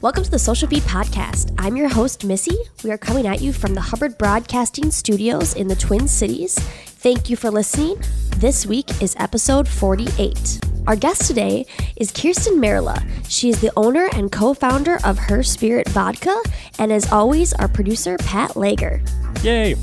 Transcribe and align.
Welcome 0.00 0.22
to 0.22 0.30
the 0.30 0.38
Social 0.38 0.68
Feed 0.68 0.84
Podcast. 0.84 1.52
I'm 1.58 1.76
your 1.76 1.88
host, 1.88 2.24
Missy. 2.24 2.56
We 2.84 2.92
are 2.92 2.96
coming 2.98 3.26
at 3.26 3.42
you 3.42 3.52
from 3.52 3.74
the 3.74 3.80
Hubbard 3.80 4.16
Broadcasting 4.16 4.92
Studios 4.92 5.54
in 5.54 5.66
the 5.66 5.74
Twin 5.74 6.06
Cities. 6.06 6.54
Thank 6.54 7.28
you 7.28 7.34
for 7.34 7.50
listening. 7.50 8.00
This 8.36 8.64
week 8.64 9.02
is 9.02 9.16
episode 9.18 9.66
48. 9.66 10.60
Our 10.86 10.94
guest 10.94 11.26
today 11.26 11.66
is 11.96 12.12
Kjersten 12.12 12.60
Merila. 12.60 13.04
She 13.28 13.48
is 13.48 13.60
the 13.60 13.72
owner 13.76 14.08
and 14.12 14.30
co 14.30 14.54
founder 14.54 15.00
of 15.02 15.18
Her 15.18 15.42
Spirit 15.42 15.88
Vodka, 15.88 16.40
and 16.78 16.92
as 16.92 17.10
always, 17.10 17.52
our 17.54 17.66
producer, 17.66 18.18
Pat 18.18 18.54
Lager. 18.54 19.02
Yay! 19.42 19.74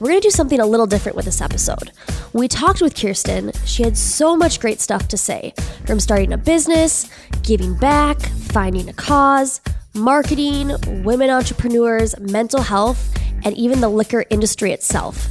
We're 0.00 0.08
going 0.08 0.20
to 0.20 0.26
do 0.26 0.30
something 0.30 0.58
a 0.58 0.66
little 0.66 0.86
different 0.86 1.14
with 1.14 1.24
this 1.24 1.40
episode. 1.40 1.92
We 2.32 2.48
talked 2.48 2.82
with 2.82 2.94
Kjersten, 2.94 3.56
she 3.64 3.84
had 3.84 3.96
so 3.96 4.36
much 4.36 4.58
great 4.58 4.80
stuff 4.80 5.06
to 5.08 5.16
say 5.16 5.54
from 5.86 6.00
starting 6.00 6.32
a 6.32 6.38
business, 6.38 7.08
giving 7.42 7.76
back, 7.76 8.20
finding 8.20 8.88
a 8.88 8.92
cause, 8.92 9.60
marketing, 9.94 10.72
women 11.04 11.30
entrepreneurs, 11.30 12.18
mental 12.18 12.62
health, 12.62 13.16
and 13.44 13.56
even 13.56 13.80
the 13.80 13.88
liquor 13.88 14.24
industry 14.30 14.72
itself. 14.72 15.28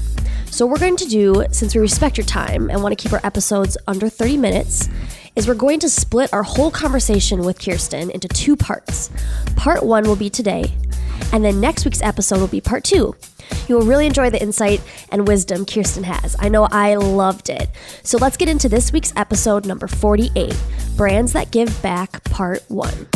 So, 0.50 0.66
we're 0.66 0.80
going 0.80 0.98
to 0.98 1.06
do, 1.06 1.46
since 1.52 1.74
we 1.76 1.82
respect 1.82 2.16
your 2.16 2.28
time 2.28 2.70
and 2.70 2.82
want 2.82 2.98
to 2.98 3.04
keep 3.04 3.12
our 3.12 3.26
episodes 3.26 3.76
under 3.88 4.08
30 4.08 4.38
minutes, 4.38 4.88
is 5.36 5.48
we're 5.48 5.56
going 5.56 5.80
to 5.80 5.90
split 5.90 6.32
our 6.32 6.44
whole 6.44 6.70
conversation 6.70 7.40
with 7.44 7.58
Kjersten 7.58 8.12
into 8.12 8.28
two 8.28 8.56
parts. 8.56 9.10
Part 9.56 9.84
one 9.84 10.04
will 10.04 10.16
be 10.16 10.30
today, 10.30 10.72
and 11.32 11.44
then 11.44 11.60
next 11.60 11.86
week's 11.86 12.02
episode 12.02 12.40
will 12.40 12.48
be 12.48 12.62
part 12.62 12.84
two. 12.84 13.16
You 13.68 13.76
will 13.76 13.86
really 13.86 14.06
enjoy 14.06 14.30
the 14.30 14.42
insight 14.42 14.82
and 15.12 15.28
wisdom 15.28 15.66
Kjersten 15.66 16.04
has. 16.04 16.36
I 16.40 16.50
know 16.50 16.68
I 16.72 16.96
loved 16.96 17.50
it. 17.50 17.70
So 18.04 18.18
let's 18.18 18.38
get 18.38 18.50
into 18.50 18.70
this 18.70 18.92
week's 18.92 19.14
episode 19.16 19.66
number 19.66 19.88
48 19.88 20.56
Brands 20.96 21.34
That 21.34 21.52
Give 21.52 21.82
Back, 21.82 22.24
Part 22.26 22.64
1. 22.70 23.08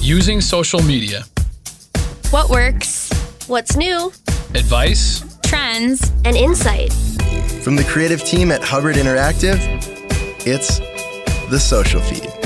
Using 0.00 0.40
social 0.40 0.82
media. 0.82 1.24
What 2.30 2.50
works? 2.50 3.10
What's 3.46 3.76
new? 3.76 4.12
Advice. 4.54 5.38
Trends. 5.44 6.12
And 6.24 6.36
insight. 6.36 6.92
From 7.62 7.76
the 7.76 7.84
creative 7.84 8.22
team 8.24 8.50
at 8.50 8.62
Hubbard 8.62 8.96
Interactive, 8.96 9.58
it's 10.46 10.78
the 11.50 11.58
social 11.58 12.00
feed. 12.00 12.37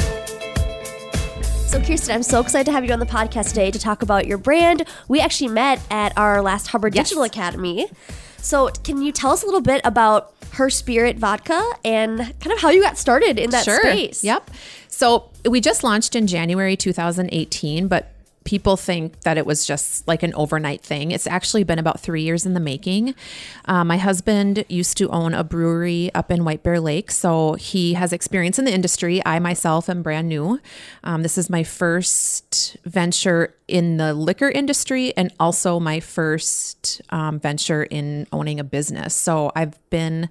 So, 1.73 1.81
Kjersten, 1.81 2.15
I'm 2.15 2.23
so 2.23 2.43
excited 2.43 2.67
to 2.67 2.73
have 2.73 2.85
you 2.85 2.93
on 2.93 2.99
the 2.99 3.07
podcast 3.07 3.49
today 3.49 3.71
to 3.71 3.79
talk 3.79 4.03
about 4.03 4.27
your 4.27 4.37
brand. 4.37 4.87
We 5.09 5.21
actually 5.21 5.49
met 5.49 5.81
at 5.91 6.13
our 6.19 6.43
last 6.43 6.67
Hubbard 6.67 6.95
Yes. 6.95 7.07
Digital 7.07 7.25
Academy. 7.25 7.87
So, 8.37 8.69
can 8.69 9.01
you 9.01 9.11
tell 9.11 9.31
us 9.31 9.43
a 9.43 9.47
little 9.47 9.63
bit 9.63 9.81
about 9.83 10.35
Her 10.51 10.69
Spirit 10.69 11.17
Vodka 11.17 11.65
and 11.83 12.19
kind 12.19 12.53
of 12.53 12.59
how 12.61 12.69
you 12.69 12.83
got 12.83 12.99
started 12.99 13.39
in 13.39 13.49
that 13.53 13.65
sure. 13.65 13.81
space? 13.81 14.23
Yep. 14.23 14.51
So 14.89 15.31
we 15.49 15.63
just 15.63 15.83
launched 15.83 16.15
in 16.15 16.27
January 16.27 16.77
2018, 16.77 17.89
but 17.89 18.13
people 18.45 18.77
think 18.77 19.21
that 19.21 19.39
it 19.39 19.47
was 19.47 19.67
just 19.67 20.07
like 20.09 20.23
an 20.23 20.35
overnight 20.35 20.83
thing. 20.83 21.11
It's 21.11 21.27
actually 21.27 21.65
been 21.65 21.79
about 21.79 22.01
three 22.01 22.23
years 22.23 22.45
in 22.47 22.55
the 22.55 22.61
making. 22.61 23.15
Uh, 23.65 23.85
my 23.85 23.97
husband 23.97 24.65
used 24.69 24.97
to 24.99 25.09
own 25.11 25.35
a 25.35 25.45
brewery 25.45 26.11
up 26.15 26.31
in 26.31 26.45
White 26.45 26.63
Bear 26.63 26.81
Lake, 26.81 27.11
so 27.11 27.55
he 27.55 27.95
has 27.95 28.13
experience 28.13 28.59
in 28.59 28.65
the 28.65 28.73
industry. 28.73 29.23
I 29.25 29.39
myself 29.39 29.89
am 29.89 30.03
brand 30.03 30.29
new. 30.29 30.61
Um, 31.05 31.23
this 31.23 31.39
is 31.39 31.49
my 31.49 31.63
first 31.63 32.77
venture 32.85 33.55
in 33.69 33.97
the 33.97 34.13
liquor 34.15 34.51
industry 34.51 35.17
and 35.17 35.33
also 35.41 35.81
my 35.81 36.01
first 36.01 37.01
um, 37.11 37.41
venture 37.41 37.85
in 37.85 38.27
owning 38.33 38.61
a 38.61 38.65
business. 38.65 39.15
So 39.15 39.53
I've 39.55 39.79
been 39.91 40.29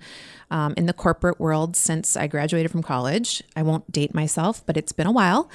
um, 0.52 0.74
in 0.78 0.86
the 0.86 0.94
corporate 0.94 1.40
world 1.40 1.76
since 1.76 2.16
I 2.16 2.28
graduated 2.28 2.72
from 2.72 2.84
college. 2.84 3.42
I 3.56 3.64
won't 3.64 3.90
date 3.92 4.14
myself, 4.14 4.64
but 4.66 4.78
it's 4.78 4.92
been 4.92 5.08
a 5.08 5.12
while. 5.12 5.50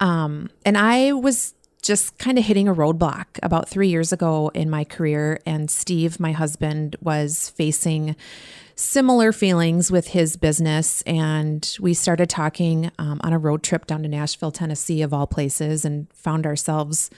Um, 0.00 0.50
and 0.64 0.78
I 0.78 1.12
was 1.12 1.52
just 1.86 2.18
kind 2.18 2.38
of 2.38 2.44
hitting 2.44 2.68
a 2.68 2.74
roadblock 2.74 3.26
about 3.42 3.68
three 3.68 3.88
years 3.88 4.12
ago 4.12 4.50
in 4.54 4.68
my 4.68 4.84
career. 4.84 5.40
And 5.46 5.70
Steve, 5.70 6.18
my 6.18 6.32
husband, 6.32 6.96
was 7.00 7.50
facing 7.50 8.16
similar 8.74 9.32
feelings 9.32 9.90
with 9.90 10.08
his 10.08 10.36
business. 10.36 11.02
And 11.02 11.76
we 11.80 11.94
started 11.94 12.28
talking 12.28 12.90
um, 12.98 13.20
on 13.22 13.32
a 13.32 13.38
road 13.38 13.62
trip 13.62 13.86
down 13.86 14.02
to 14.02 14.08
Nashville, 14.08 14.50
Tennessee, 14.50 15.00
of 15.02 15.14
all 15.14 15.26
places, 15.26 15.84
and 15.84 16.12
found 16.12 16.44
ourselves 16.44 17.10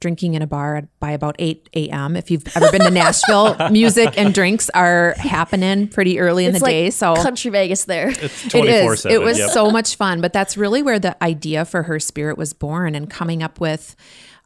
drinking 0.00 0.34
in 0.34 0.42
a 0.42 0.46
bar 0.46 0.88
by 1.00 1.10
about 1.10 1.36
8 1.38 1.68
a.m. 1.74 2.16
If 2.16 2.30
you've 2.30 2.44
ever 2.56 2.70
been 2.70 2.82
to 2.82 2.90
Nashville, 2.90 3.56
music 3.70 4.16
and 4.16 4.32
drinks 4.32 4.70
are 4.70 5.14
happening 5.16 5.88
pretty 5.88 6.20
early 6.20 6.44
in 6.44 6.50
It's 6.50 6.60
the 6.60 6.64
like 6.64 6.72
day. 6.72 6.90
So 6.90 7.16
country 7.16 7.50
Vegas 7.50 7.84
there. 7.84 8.10
It's 8.10 8.46
it 8.46 8.50
24 8.50 8.94
is. 8.94 9.02
7. 9.02 9.14
It 9.14 9.24
was 9.24 9.38
yep. 9.38 9.50
so 9.50 9.70
much 9.70 9.96
fun, 9.96 10.20
but 10.20 10.32
that's 10.32 10.56
really 10.56 10.82
where 10.82 10.98
the 10.98 11.22
idea 11.22 11.64
for 11.64 11.84
her 11.84 11.98
spirit 11.98 12.38
was 12.38 12.52
born 12.52 12.94
and 12.94 13.10
coming 13.10 13.42
up 13.42 13.60
with, 13.60 13.96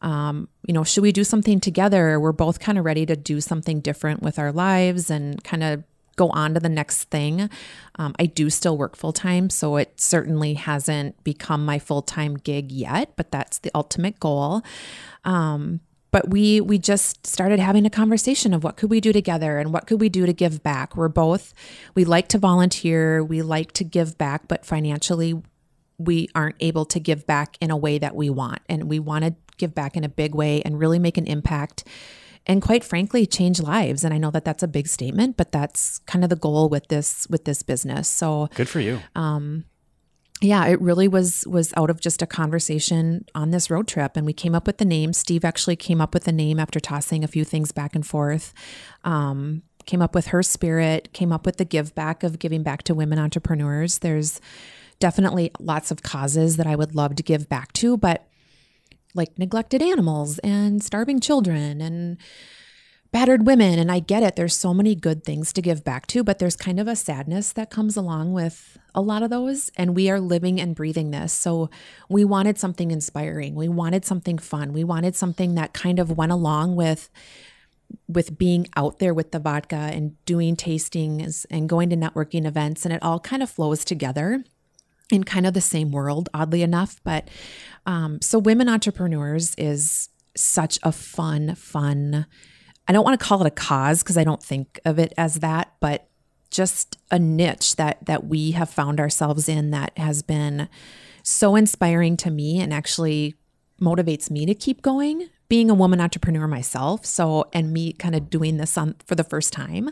um, 0.01 0.49
you 0.65 0.73
know, 0.73 0.83
should 0.83 1.03
we 1.03 1.11
do 1.11 1.23
something 1.23 1.59
together? 1.59 2.19
We're 2.19 2.31
both 2.31 2.59
kind 2.59 2.77
of 2.77 2.85
ready 2.85 3.05
to 3.05 3.15
do 3.15 3.39
something 3.39 3.79
different 3.79 4.23
with 4.23 4.39
our 4.39 4.51
lives 4.51 5.09
and 5.09 5.43
kind 5.43 5.63
of 5.63 5.83
go 6.15 6.29
on 6.29 6.53
to 6.53 6.59
the 6.59 6.69
next 6.69 7.05
thing. 7.05 7.49
Um, 7.95 8.15
I 8.19 8.25
do 8.25 8.49
still 8.49 8.77
work 8.77 8.95
full 8.95 9.13
time, 9.13 9.49
so 9.49 9.77
it 9.77 9.99
certainly 9.99 10.53
hasn't 10.55 11.23
become 11.23 11.65
my 11.65 11.79
full 11.79 12.01
time 12.01 12.35
gig 12.35 12.71
yet, 12.71 13.13
but 13.15 13.31
that's 13.31 13.59
the 13.59 13.71
ultimate 13.73 14.19
goal. 14.19 14.61
Um, 15.25 15.81
but 16.13 16.29
we 16.29 16.61
we 16.61 16.77
just 16.77 17.25
started 17.25 17.59
having 17.59 17.85
a 17.85 17.89
conversation 17.89 18.53
of 18.53 18.63
what 18.63 18.77
could 18.77 18.89
we 18.89 19.01
do 19.01 19.11
together 19.11 19.57
and 19.57 19.73
what 19.73 19.87
could 19.87 19.99
we 19.99 20.07
do 20.07 20.25
to 20.25 20.31
give 20.31 20.63
back 20.63 20.95
we're 20.95 21.09
both 21.09 21.53
we 21.95 22.05
like 22.05 22.29
to 22.29 22.37
volunteer 22.37 23.23
we 23.23 23.41
like 23.41 23.71
to 23.73 23.83
give 23.83 24.17
back 24.17 24.47
but 24.47 24.63
financially 24.63 25.41
we 25.97 26.29
aren't 26.35 26.55
able 26.59 26.85
to 26.85 26.99
give 26.99 27.25
back 27.25 27.57
in 27.59 27.71
a 27.71 27.77
way 27.77 27.97
that 27.97 28.15
we 28.15 28.29
want 28.29 28.59
and 28.69 28.83
we 28.89 28.99
want 28.99 29.25
to 29.25 29.33
give 29.57 29.73
back 29.75 29.97
in 29.97 30.03
a 30.03 30.09
big 30.09 30.33
way 30.35 30.61
and 30.61 30.79
really 30.79 30.99
make 30.99 31.17
an 31.17 31.25
impact 31.25 31.83
and 32.45 32.61
quite 32.61 32.83
frankly 32.83 33.25
change 33.25 33.61
lives. 33.61 34.03
And 34.03 34.13
i 34.13 34.17
know 34.17 34.31
that 34.31 34.45
that's 34.45 34.63
a 34.63 34.67
big 34.67 34.87
statement 34.87 35.37
but 35.37 35.51
that's 35.51 35.99
kind 35.99 36.23
of 36.23 36.29
the 36.29 36.35
goal 36.35 36.69
with 36.69 36.87
this 36.87 37.27
with 37.29 37.45
this 37.45 37.63
business. 37.63 38.07
So 38.07 38.49
Good 38.55 38.69
for 38.69 38.79
you. 38.79 38.99
Um 39.15 39.65
yeah 40.41 40.65
it 40.65 40.81
really 40.81 41.07
was 41.07 41.45
was 41.47 41.73
out 41.77 41.89
of 41.89 42.01
just 42.01 42.21
a 42.21 42.27
conversation 42.27 43.25
on 43.33 43.51
this 43.51 43.69
road 43.69 43.87
trip. 43.87 44.15
And 44.15 44.25
we 44.25 44.33
came 44.33 44.55
up 44.55 44.67
with 44.67 44.77
the 44.77 44.85
name. 44.85 45.13
Steve 45.13 45.45
actually 45.45 45.75
came 45.75 46.01
up 46.01 46.13
with 46.13 46.25
the 46.25 46.31
name 46.31 46.59
after 46.59 46.79
tossing 46.79 47.23
a 47.23 47.27
few 47.27 47.45
things 47.45 47.71
back 47.71 47.95
and 47.95 48.05
forth. 48.05 48.53
Um, 49.03 49.63
came 49.85 50.01
up 50.01 50.15
with 50.15 50.27
her 50.27 50.41
spirit 50.41 51.11
came 51.13 51.31
up 51.31 51.45
with 51.45 51.57
the 51.57 51.65
give 51.65 51.93
back 51.93 52.23
of 52.23 52.39
giving 52.39 52.63
back 52.63 52.83
to 52.83 52.95
women 52.95 53.19
entrepreneurs. 53.19 53.99
There's 53.99 54.39
definitely 54.99 55.51
lots 55.59 55.91
of 55.91 56.01
causes 56.01 56.55
that 56.55 56.65
i 56.65 56.75
would 56.75 56.95
love 56.95 57.15
to 57.15 57.23
give 57.23 57.49
back 57.49 57.73
to 57.73 57.97
but 57.97 58.25
like 59.13 59.37
neglected 59.37 59.81
animals 59.81 60.39
and 60.39 60.83
starving 60.83 61.19
children 61.19 61.81
and 61.81 62.17
battered 63.11 63.45
women. 63.45 63.77
And 63.77 63.91
I 63.91 63.99
get 63.99 64.23
it. 64.23 64.35
There's 64.35 64.55
so 64.55 64.73
many 64.73 64.95
good 64.95 65.23
things 65.23 65.53
to 65.53 65.61
give 65.61 65.83
back 65.83 66.07
to 66.07 66.23
but 66.23 66.39
there's 66.39 66.55
kind 66.55 66.79
of 66.79 66.87
a 66.87 66.95
sadness 66.95 67.53
that 67.53 67.69
comes 67.69 67.95
along 67.95 68.33
with 68.33 68.77
a 68.95 69.01
lot 69.01 69.23
of 69.23 69.29
those. 69.29 69.71
And 69.77 69.95
we 69.95 70.09
are 70.09 70.19
living 70.19 70.59
and 70.59 70.75
breathing 70.75 71.11
this. 71.11 71.31
So 71.31 71.69
we 72.09 72.25
wanted 72.25 72.57
something 72.57 72.91
inspiring. 72.91 73.55
We 73.55 73.69
wanted 73.69 74.03
something 74.03 74.39
fun. 74.39 74.73
We 74.73 74.83
wanted 74.83 75.15
something 75.15 75.55
that 75.55 75.73
kind 75.73 75.99
of 75.99 76.17
went 76.17 76.31
along 76.31 76.75
with 76.75 77.09
with 78.07 78.39
being 78.39 78.67
out 78.75 78.97
there 78.97 79.13
with 79.13 79.31
the 79.31 79.39
vodka 79.39 79.75
and 79.75 80.23
doing 80.25 80.55
tastings 80.55 81.45
and 81.51 81.69
going 81.69 81.91
to 81.91 81.95
networking 81.95 82.45
events. 82.45 82.85
And 82.85 82.93
it 82.93 83.03
all 83.03 83.19
kind 83.19 83.43
of 83.43 83.49
flows 83.51 83.85
together 83.85 84.43
in 85.11 85.23
kind 85.23 85.45
of 85.45 85.53
the 85.53 85.61
same 85.61 85.91
world, 85.91 86.29
oddly 86.33 86.61
enough. 86.61 87.01
But 87.03 87.29
um, 87.85 88.21
so, 88.21 88.39
women 88.39 88.69
entrepreneurs 88.69 89.55
is 89.55 90.09
such 90.35 90.79
a 90.83 90.91
fun, 90.91 91.55
fun. 91.55 92.25
I 92.87 92.93
don't 92.93 93.03
want 93.03 93.19
to 93.19 93.25
call 93.25 93.41
it 93.41 93.47
a 93.47 93.51
cause 93.51 94.03
because 94.03 94.17
I 94.17 94.23
don't 94.23 94.43
think 94.43 94.79
of 94.85 94.99
it 94.99 95.13
as 95.17 95.35
that, 95.35 95.73
but 95.79 96.09
just 96.53 96.97
a 97.11 97.19
niche 97.19 97.75
that 97.75 98.05
that 98.05 98.27
we 98.27 98.51
have 98.51 98.69
found 98.69 98.99
ourselves 98.99 99.49
in 99.49 99.71
that 99.71 99.91
has 99.97 100.21
been 100.21 100.69
so 101.23 101.55
inspiring 101.55 102.15
to 102.15 102.29
me 102.29 102.61
and 102.61 102.73
actually 102.73 103.35
motivates 103.81 104.29
me 104.29 104.45
to 104.45 104.53
keep 104.53 104.81
going 104.81 105.29
being 105.49 105.69
a 105.69 105.73
woman 105.73 105.99
entrepreneur 105.99 106.47
myself 106.47 107.05
so 107.05 107.45
and 107.53 107.73
me 107.73 107.91
kind 107.91 108.13
of 108.13 108.29
doing 108.29 108.57
this 108.57 108.77
on 108.77 108.95
for 109.05 109.15
the 109.15 109.23
first 109.23 109.51
time 109.51 109.89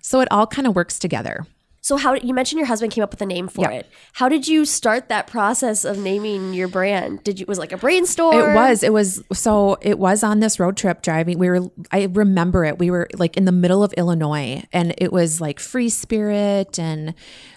so 0.00 0.20
it 0.20 0.28
all 0.30 0.46
kind 0.46 0.66
of 0.66 0.76
works 0.76 0.98
together 0.98 1.44
So 1.82 1.96
how 1.96 2.12
you 2.14 2.34
mentioned 2.34 2.58
your 2.58 2.66
husband 2.66 2.92
came 2.92 3.02
up 3.02 3.10
with 3.10 3.22
a 3.22 3.26
name 3.26 3.48
for 3.48 3.62
Yeah. 3.62 3.78
it. 3.78 3.86
How 4.12 4.28
did 4.28 4.46
you 4.46 4.64
start 4.66 5.08
that 5.08 5.26
process 5.26 5.84
of 5.84 5.98
naming 5.98 6.52
your 6.52 6.68
brand? 6.68 7.24
Did 7.24 7.40
you 7.40 7.46
was 7.48 7.58
like 7.58 7.72
a 7.72 7.78
brainstorm? 7.78 8.36
It 8.36 8.54
was. 8.54 8.82
It 8.82 8.92
was. 8.92 9.22
So 9.32 9.78
it 9.80 9.98
was 9.98 10.22
on 10.22 10.40
this 10.40 10.60
road 10.60 10.76
trip 10.76 11.00
driving. 11.00 11.38
We 11.38 11.48
were. 11.48 11.70
I 11.90 12.04
remember 12.04 12.64
it. 12.66 12.78
We 12.78 12.90
were 12.90 13.08
like 13.16 13.36
in 13.36 13.46
the 13.46 13.52
middle 13.52 13.82
of 13.82 13.92
Illinois, 13.94 14.62
and 14.72 14.94
it 14.98 15.10
was 15.12 15.40
like 15.40 15.58
free 15.58 15.88
spirit 15.88 16.78
and 16.78 17.14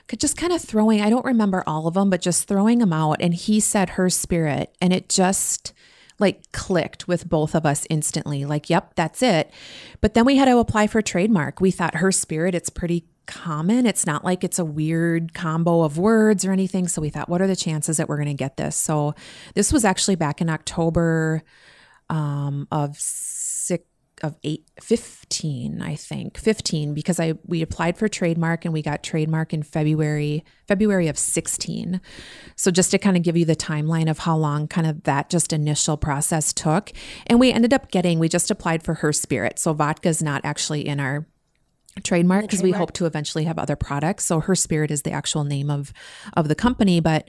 could 0.08 0.20
just 0.22 0.38
kind 0.38 0.54
of 0.54 0.62
throwing. 0.62 1.02
I 1.02 1.10
don't 1.10 1.26
remember 1.26 1.64
all 1.68 1.88
of 1.88 1.94
them, 1.96 2.10
but 2.10 2.22
just 2.22 2.48
throwing 2.48 2.80
them 2.80 2.94
out. 2.94 3.18
And 3.20 3.34
he 3.34 3.60
said 3.60 3.92
her 3.92 4.10
spirit, 4.10 4.74
and 4.82 4.94
it 4.94 5.10
just 5.10 5.74
like 6.20 6.50
clicked 6.54 7.08
with 7.08 7.28
both 7.28 7.56
of 7.56 7.66
us 7.66 7.86
instantly. 7.90 8.46
Like, 8.46 8.70
yep, 8.70 8.94
that's 8.96 9.22
it. 9.22 9.52
But 10.00 10.14
then 10.14 10.24
we 10.26 10.38
had 10.38 10.46
to 10.46 10.60
apply 10.60 10.88
for 10.88 11.02
trademark. 11.02 11.60
We 11.60 11.72
thought 11.72 11.96
her 11.96 12.12
spirit. 12.12 12.56
It's 12.56 12.70
pretty 12.70 13.04
common. 13.26 13.86
It's 13.86 14.06
not 14.06 14.24
like 14.24 14.44
it's 14.44 14.60
a 14.60 14.66
weird 14.66 15.34
combo 15.34 15.82
of 15.82 15.98
words 15.98 16.46
or 16.46 16.52
anything. 16.52 16.88
So 16.88 17.02
we 17.02 17.10
thought, 17.10 17.30
what 17.30 17.42
are 17.42 17.48
the 17.48 17.56
chances 17.56 17.98
that 17.98 18.10
we're 18.10 18.18
going 18.18 18.28
to 18.28 18.34
get 18.34 18.58
this? 18.58 18.76
So 18.76 19.16
this 19.56 19.72
was 19.72 19.86
actually 19.86 20.16
back 20.16 20.42
in 20.42 20.50
October 20.50 21.44
um, 22.10 22.68
of 22.72 22.98
six 22.98 23.86
of 24.24 24.38
eight, 24.44 24.66
15, 24.82 25.82
I 25.82 25.96
think 25.96 26.38
15, 26.38 26.94
because 26.94 27.20
I, 27.20 27.34
we 27.46 27.62
applied 27.62 27.98
for 27.98 28.08
trademark 28.08 28.64
and 28.64 28.74
we 28.74 28.82
got 28.82 29.04
trademark 29.04 29.54
in 29.54 29.64
February, 29.64 30.46
February 30.66 31.10
of 31.10 31.18
16. 31.18 32.00
So 32.56 32.72
just 32.72 32.92
to 32.92 32.98
kind 32.98 33.18
of 33.18 33.24
give 33.24 33.36
you 33.36 33.44
the 33.44 33.56
timeline 33.56 34.10
of 34.10 34.20
how 34.20 34.38
long 34.38 34.68
kind 34.68 34.88
of 34.88 35.04
that 35.04 35.30
just 35.30 35.52
initial 35.52 35.98
process 35.98 36.54
took. 36.54 36.92
And 37.28 37.40
we 37.40 37.52
ended 37.52 37.74
up 37.74 37.92
getting, 37.92 38.18
we 38.18 38.30
just 38.30 38.50
applied 38.50 38.82
for 38.82 38.96
her 38.96 39.12
spirit. 39.12 39.60
So 39.60 39.74
vodka 39.74 40.10
is 40.10 40.24
not 40.24 40.42
actually 40.46 40.88
in 40.88 41.02
our 41.02 41.28
trademark 42.02 42.44
because 42.44 42.64
we 42.64 42.72
hope 42.72 42.94
to 42.94 43.06
eventually 43.06 43.44
have 43.44 43.60
other 43.60 43.76
products. 43.76 44.26
So 44.26 44.40
her 44.40 44.56
spirit 44.56 44.92
is 44.92 45.04
the 45.04 45.12
actual 45.12 45.44
name 45.44 45.70
of, 45.70 45.94
of 46.34 46.48
the 46.48 46.56
company, 46.56 47.00
but 47.00 47.28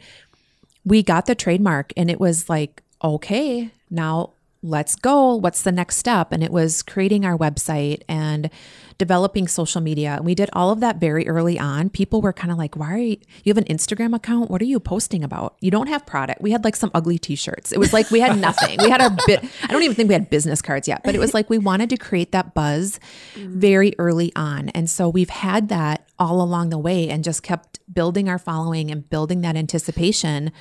we 0.85 1.03
got 1.03 1.27
the 1.27 1.35
trademark 1.35 1.93
and 1.97 2.11
it 2.11 2.21
was 2.21 2.49
like, 2.49 2.83
okay, 3.03 3.71
now 3.91 4.31
let's 4.63 4.97
go. 4.97 5.35
What's 5.35 5.63
the 5.63 5.73
next 5.73 5.97
step? 5.97 6.33
And 6.33 6.43
it 6.43 6.51
was 6.51 6.83
creating 6.83 7.25
our 7.25 7.37
website 7.37 8.03
and 8.09 8.51
developing 8.99 9.49
social 9.49 9.81
media. 9.81 10.15
And 10.15 10.25
we 10.25 10.35
did 10.35 10.51
all 10.53 10.71
of 10.71 10.81
that 10.81 10.99
very 10.99 11.27
early 11.27 11.59
on. 11.59 11.91
People 11.91 12.21
were 12.21 12.33
kind 12.33 12.53
of 12.53 12.59
like, 12.59 12.77
why 12.77 12.93
are 12.93 12.99
you, 12.99 13.17
you 13.43 13.51
have 13.51 13.59
an 13.59 13.65
Instagram 13.65 14.15
account? 14.15 14.51
What 14.51 14.63
are 14.63 14.67
you 14.67 14.79
posting 14.79 15.25
about? 15.25 15.57
You 15.61 15.71
don't 15.71 15.89
have 15.89 16.07
product. 16.07 16.41
We 16.41 16.53
had 16.53 16.65
like 16.65 16.77
some 16.77 16.91
ugly 16.95 17.19
t-shirts. 17.19 17.73
It 17.73 17.79
was 17.79 17.93
like 17.93 18.11
we 18.11 18.21
had 18.21 18.39
nothing. 18.41 18.79
we 18.81 18.91
had 18.91 19.01
our 19.01 19.11
bit, 19.27 19.45
I 19.63 19.69
don't 19.69 19.83
even 19.83 19.97
think 19.97 20.09
we 20.09 20.15
had 20.15 20.31
business 20.31 20.63
cards 20.63 20.87
yet, 20.87 21.03
but 21.05 21.15
it 21.15 21.19
was 21.19 21.35
like 21.35 21.51
we 21.51 21.59
wanted 21.59 21.91
to 21.91 21.97
create 21.97 22.33
that 22.33 22.55
buzz 22.55 23.01
mm. 23.35 23.49
very 23.49 23.95
early 23.99 24.33
on. 24.37 24.69
And 24.71 24.89
so 24.89 25.09
we've 25.09 25.31
had 25.31 25.69
that 25.71 26.09
all 26.19 26.41
along 26.41 26.71
the 26.71 26.79
way 26.79 27.09
and 27.09 27.25
just 27.25 27.43
kept 27.43 27.81
building 27.93 28.29
our 28.29 28.39
following 28.39 28.91
and 28.91 29.09
building 29.09 29.41
that 29.41 29.57
anticipation 29.57 30.53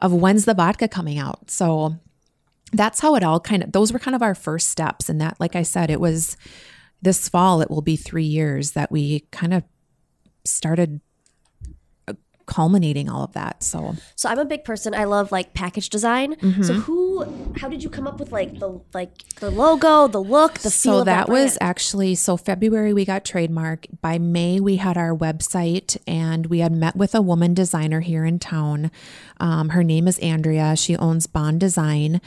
of 0.00 0.12
when's 0.12 0.44
the 0.44 0.54
vodka 0.54 0.88
coming 0.88 1.18
out. 1.18 1.50
So 1.50 1.96
that's 2.72 3.00
how 3.00 3.14
it 3.14 3.22
all 3.22 3.40
kind 3.40 3.62
of 3.62 3.72
those 3.72 3.92
were 3.92 3.98
kind 3.98 4.14
of 4.14 4.22
our 4.22 4.34
first 4.34 4.68
steps 4.68 5.08
and 5.08 5.20
that 5.20 5.38
like 5.40 5.56
i 5.56 5.62
said 5.62 5.90
it 5.90 6.00
was 6.00 6.36
this 7.02 7.28
fall 7.28 7.60
it 7.60 7.70
will 7.70 7.82
be 7.82 7.96
three 7.96 8.24
years 8.24 8.72
that 8.72 8.90
we 8.90 9.20
kind 9.30 9.54
of 9.54 9.62
started 10.44 11.00
uh, 12.08 12.14
culminating 12.46 13.08
all 13.08 13.24
of 13.24 13.32
that 13.32 13.62
so 13.62 13.94
So 14.16 14.28
I'm 14.28 14.38
a 14.38 14.44
big 14.44 14.64
person. 14.64 14.94
I 14.94 15.04
love 15.04 15.32
like 15.32 15.54
package 15.54 15.88
design. 15.88 16.34
Mm-hmm. 16.36 16.62
So 16.62 16.74
who, 16.74 17.54
how 17.56 17.68
did 17.68 17.82
you 17.82 17.90
come 17.90 18.06
up 18.06 18.18
with 18.18 18.32
like 18.32 18.58
the 18.58 18.80
like 18.92 19.28
the 19.36 19.50
logo, 19.50 20.08
the 20.08 20.22
look, 20.22 20.54
the 20.54 20.70
feel 20.70 20.94
so 20.94 20.98
of 21.00 21.06
that, 21.06 21.26
that 21.26 21.32
was 21.32 21.56
actually 21.60 22.14
so 22.14 22.36
february 22.36 22.92
we 22.92 23.04
got 23.04 23.24
trademark 23.24 23.86
by 24.00 24.18
may 24.18 24.60
we 24.60 24.76
had 24.76 24.96
our 24.96 25.14
website 25.14 25.96
and 26.06 26.46
we 26.46 26.60
had 26.60 26.72
met 26.72 26.96
with 26.96 27.14
a 27.14 27.20
woman 27.22 27.54
designer 27.54 28.00
here 28.00 28.24
in 28.24 28.38
town 28.38 28.90
um, 29.38 29.70
her 29.70 29.82
name 29.84 30.08
is 30.08 30.18
andrea 30.18 30.76
she 30.76 30.96
owns 30.96 31.26
bond 31.26 31.60
design 31.60 32.20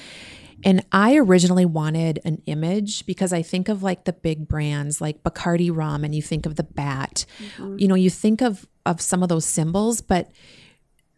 and 0.63 0.86
I 0.92 1.18
originally 1.18 1.65
wanted 1.65 2.19
an 2.25 2.42
image 2.45 3.06
because 3.06 3.33
I 3.33 3.42
think 3.42 3.69
of 3.69 3.83
like 3.83 4.06
the 4.06 4.13
big 4.13 4.48
brands 4.48 5.01
like 5.01 5.24
Bacardi 5.24 5.75
rum 5.75 6.04
and 6.04 6.13
you 6.15 6.21
think 6.21 6.45
of 6.45 6.56
the 6.56 6.63
bat. 6.63 7.25
Mm-hmm. 7.39 7.80
You 7.80 7.88
know, 7.88 7.95
you 7.95 8.10
think 8.10 8.42
of 8.42 8.68
of 8.86 9.01
some 9.01 9.24
of 9.24 9.30
those 9.30 9.45
symbols, 9.45 10.01
but 10.01 10.31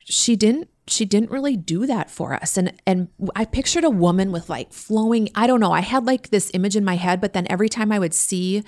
she 0.04 0.36
didn't 0.36 0.70
she 0.88 1.04
didn't 1.04 1.32
really 1.32 1.58
do 1.58 1.88
that 1.88 2.12
for 2.12 2.36
us 2.36 2.58
and 2.58 2.72
and 2.86 3.08
i 3.36 3.44
pictured 3.44 3.84
a 3.84 3.90
woman 3.90 4.32
with 4.32 4.52
like 4.52 4.72
flowing 4.72 5.28
i 5.34 5.48
don't 5.48 5.60
know 5.60 5.72
i 5.72 5.80
had 5.80 6.06
like 6.06 6.30
this 6.30 6.52
image 6.54 6.76
in 6.76 6.86
my 6.86 6.96
head 6.96 7.20
but 7.20 7.34
then 7.34 7.48
every 7.50 7.68
time 7.68 7.92
i 7.92 7.98
would 7.98 8.14
see 8.14 8.64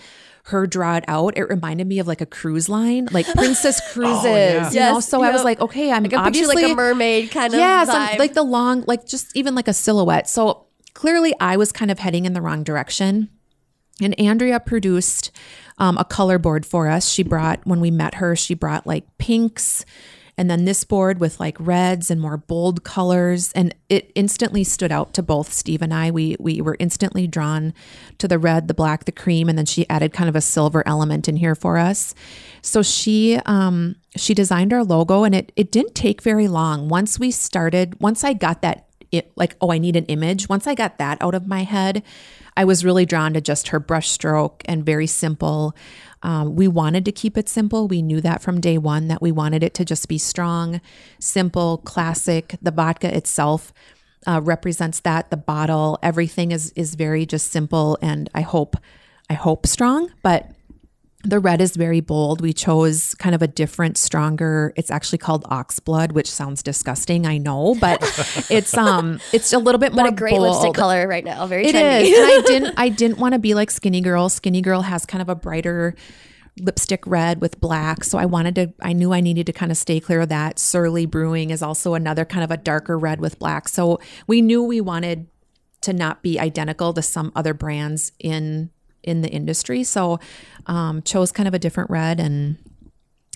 her 0.46 0.66
draw 0.66 0.96
it 0.96 1.04
out 1.08 1.38
it 1.38 1.44
reminded 1.44 1.86
me 1.86 2.00
of 2.00 2.08
like 2.08 2.20
a 2.20 2.26
cruise 2.26 2.68
line 2.68 3.08
like 3.12 3.28
princess 3.36 3.80
cruises 3.94 4.26
oh, 4.26 4.36
yeah. 4.36 4.70
you 4.72 4.80
know 4.80 4.96
Yes, 4.96 5.08
so 5.08 5.22
i 5.22 5.30
was 5.30 5.44
like 5.44 5.60
okay 5.60 5.92
i'm 5.92 6.02
picture 6.02 6.18
obviously 6.18 6.64
like 6.64 6.72
a 6.72 6.76
mermaid 6.76 7.30
kind 7.30 7.54
of 7.54 7.60
yeah, 7.60 7.86
like 8.18 8.34
the 8.34 8.44
long, 8.44 8.84
like 8.88 9.06
just 9.06 9.36
even 9.36 9.56
like 9.56 9.68
a 9.68 9.74
silhouette. 9.74 10.30
So 10.30 10.67
clearly, 10.98 11.36
I 11.40 11.58
was 11.58 11.72
kind 11.72 11.92
of 11.92 12.00
heading 12.00 12.26
in 12.26 12.34
the 12.34 12.42
wrong 12.42 12.64
direction. 12.64 13.30
And 14.02 14.20
Andrea 14.20 14.60
produced 14.60 15.30
um, 15.78 15.96
a 16.00 16.04
color 16.04 16.40
board 16.40 16.66
for 16.66 16.88
us. 16.88 17.08
She 17.08 17.22
brought 17.22 17.60
when 17.68 17.80
we 17.80 17.92
met 17.92 18.16
her, 18.16 18.36
she 18.36 18.56
brought 18.56 18.88
like 18.88 19.06
pinks, 19.20 19.86
and 20.40 20.50
then 20.50 20.66
this 20.66 20.84
board 20.84 21.20
with 21.20 21.40
like 21.40 21.56
reds 21.60 22.10
and 22.10 22.20
more 22.20 22.38
bold 22.38 22.84
colors, 22.84 23.52
and 23.54 23.76
it 23.90 24.12
instantly 24.16 24.64
stood 24.64 24.92
out 24.92 25.14
to 25.14 25.22
both 25.22 25.54
Steve 25.54 25.84
and 25.84 25.94
I. 25.94 26.10
We 26.10 26.36
we 26.40 26.62
were 26.62 26.78
instantly 26.80 27.28
drawn 27.28 27.76
to 28.18 28.28
the 28.28 28.40
red, 28.40 28.68
the 28.68 28.74
black, 28.74 29.06
the 29.06 29.12
cream, 29.12 29.50
and 29.50 29.58
then 29.58 29.68
she 29.68 29.88
added 29.90 30.14
kind 30.14 30.30
of 30.30 30.36
a 30.36 30.42
silver 30.42 30.82
element 30.88 31.28
in 31.28 31.36
here 31.36 31.56
for 31.56 31.78
us. 31.78 32.16
So 32.64 32.82
she 32.82 33.40
um, 33.46 33.98
she 34.16 34.34
designed 34.34 34.74
our 34.74 34.84
logo, 34.84 35.24
and 35.24 35.36
it 35.36 35.52
it 35.56 35.72
didn't 35.72 35.94
take 35.94 36.24
very 36.24 36.48
long. 36.48 36.88
Once 36.90 37.20
we 37.20 37.30
started, 37.30 38.00
once 38.02 38.24
I 38.24 38.34
got 38.34 38.64
that 38.64 38.87
it, 39.12 39.32
like 39.36 39.56
oh 39.62 39.72
i 39.72 39.78
need 39.78 39.96
an 39.96 40.06
image. 40.06 40.50
Once 40.50 40.68
i 40.68 40.76
got 40.76 40.98
that 40.98 41.18
out 41.22 41.36
of 41.36 41.48
my 41.48 41.64
head 41.64 42.04
i 42.56 42.64
was 42.66 42.86
really 42.86 43.06
drawn 43.06 43.34
to 43.34 43.42
just 43.42 43.70
her 43.70 43.80
brush 43.80 44.10
stroke 44.10 44.64
and 44.66 44.86
very 44.86 45.08
simple. 45.08 45.76
Um, 46.24 46.56
we 46.56 46.68
wanted 46.68 47.06
to 47.06 47.12
keep 47.12 47.38
it 47.38 47.48
simple. 47.48 47.88
We 47.88 48.02
knew 48.02 48.22
that 48.22 48.42
from 48.42 48.60
day 48.60 48.78
one 48.80 49.08
that 49.08 49.22
we 49.22 49.32
wanted 49.32 49.62
it 49.62 49.76
to 49.76 49.86
just 49.86 50.08
be 50.08 50.18
strong 50.18 50.82
simple 51.20 51.78
classic. 51.80 52.56
The 52.62 52.72
vodka 52.72 53.16
itself 53.16 53.72
uh, 54.26 54.42
represents 54.44 55.00
that. 55.02 55.30
The 55.30 55.38
bottle 55.38 56.00
everything 56.02 56.52
is 56.52 56.72
is 56.72 56.96
very 56.96 57.26
just 57.26 57.52
simple 57.52 57.98
and 58.02 58.30
i 58.34 58.42
hope 58.42 58.76
i 59.30 59.34
hope 59.34 59.68
strong 59.68 60.12
but 60.24 60.52
the 61.24 61.40
red 61.40 61.62
is 61.62 61.76
very 61.76 62.00
bold. 62.00 62.42
We 62.42 62.54
chose 62.54 63.16
kind 63.16 63.34
of 63.34 63.42
a 63.42 63.48
different, 63.48 63.98
stronger. 63.98 64.72
It's 64.76 64.92
actually 64.92 65.18
called 65.18 65.46
ox 65.50 65.80
blood, 65.80 66.12
which 66.12 66.30
sounds 66.30 66.62
disgusting. 66.62 67.26
I 67.26 67.38
know, 67.38 67.76
but 67.82 68.02
it's 68.50 68.78
um, 68.78 69.20
it's 69.34 69.52
a 69.52 69.58
little 69.58 69.80
bit 69.80 69.94
more 69.94 70.06
but 70.06 70.14
a 70.14 70.16
great 70.16 70.32
bold. 70.32 70.44
lipstick 70.44 70.74
color 70.74 71.08
right 71.08 71.26
now. 71.26 71.46
Very 71.48 71.66
It 71.68 71.76
trendy. 71.76 72.02
is, 72.04 72.18
and 72.18 72.26
I 72.26 72.42
didn't, 72.48 72.74
I 72.78 72.90
didn't 72.90 73.18
want 73.18 73.34
to 73.34 73.40
be 73.40 73.54
like 73.56 73.72
Skinny 73.72 74.02
Girl. 74.02 74.30
Skinny 74.30 74.62
Girl 74.62 74.82
has 74.84 75.06
kind 75.06 75.22
of 75.22 75.28
a 75.30 75.36
brighter 75.36 75.96
lipstick 76.60 77.06
red 77.06 77.42
with 77.42 77.60
black, 77.60 78.04
so 78.04 78.18
I 78.18 78.26
wanted 78.26 78.56
to. 78.56 78.74
I 78.82 78.94
knew 78.94 79.12
I 79.12 79.20
needed 79.20 79.48
to 79.48 79.54
kind 79.54 79.72
of 79.72 79.78
stay 79.78 80.00
clear 80.00 80.22
of 80.22 80.30
that. 80.30 80.60
Surly 80.60 81.06
Brewing 81.08 81.50
is 81.50 81.62
also 81.64 81.94
another 81.96 82.26
kind 82.26 82.44
of 82.44 82.52
a 82.52 82.58
darker 82.58 82.98
red 82.98 83.20
with 83.20 83.40
black, 83.40 83.68
so 83.68 84.00
we 84.28 84.42
knew 84.42 84.64
we 84.64 84.82
wanted 84.82 85.28
to 85.82 85.94
not 85.94 86.22
be 86.22 86.40
identical 86.40 86.94
to 86.94 87.02
some 87.02 87.32
other 87.36 87.54
brands 87.54 88.12
in 88.20 88.70
in 89.08 89.22
the 89.22 89.30
industry. 89.30 89.84
So 89.84 90.20
um, 90.66 91.02
chose 91.02 91.32
kind 91.32 91.48
of 91.48 91.54
a 91.54 91.60
different 91.60 91.90
red 91.90 92.20
and 92.20 92.58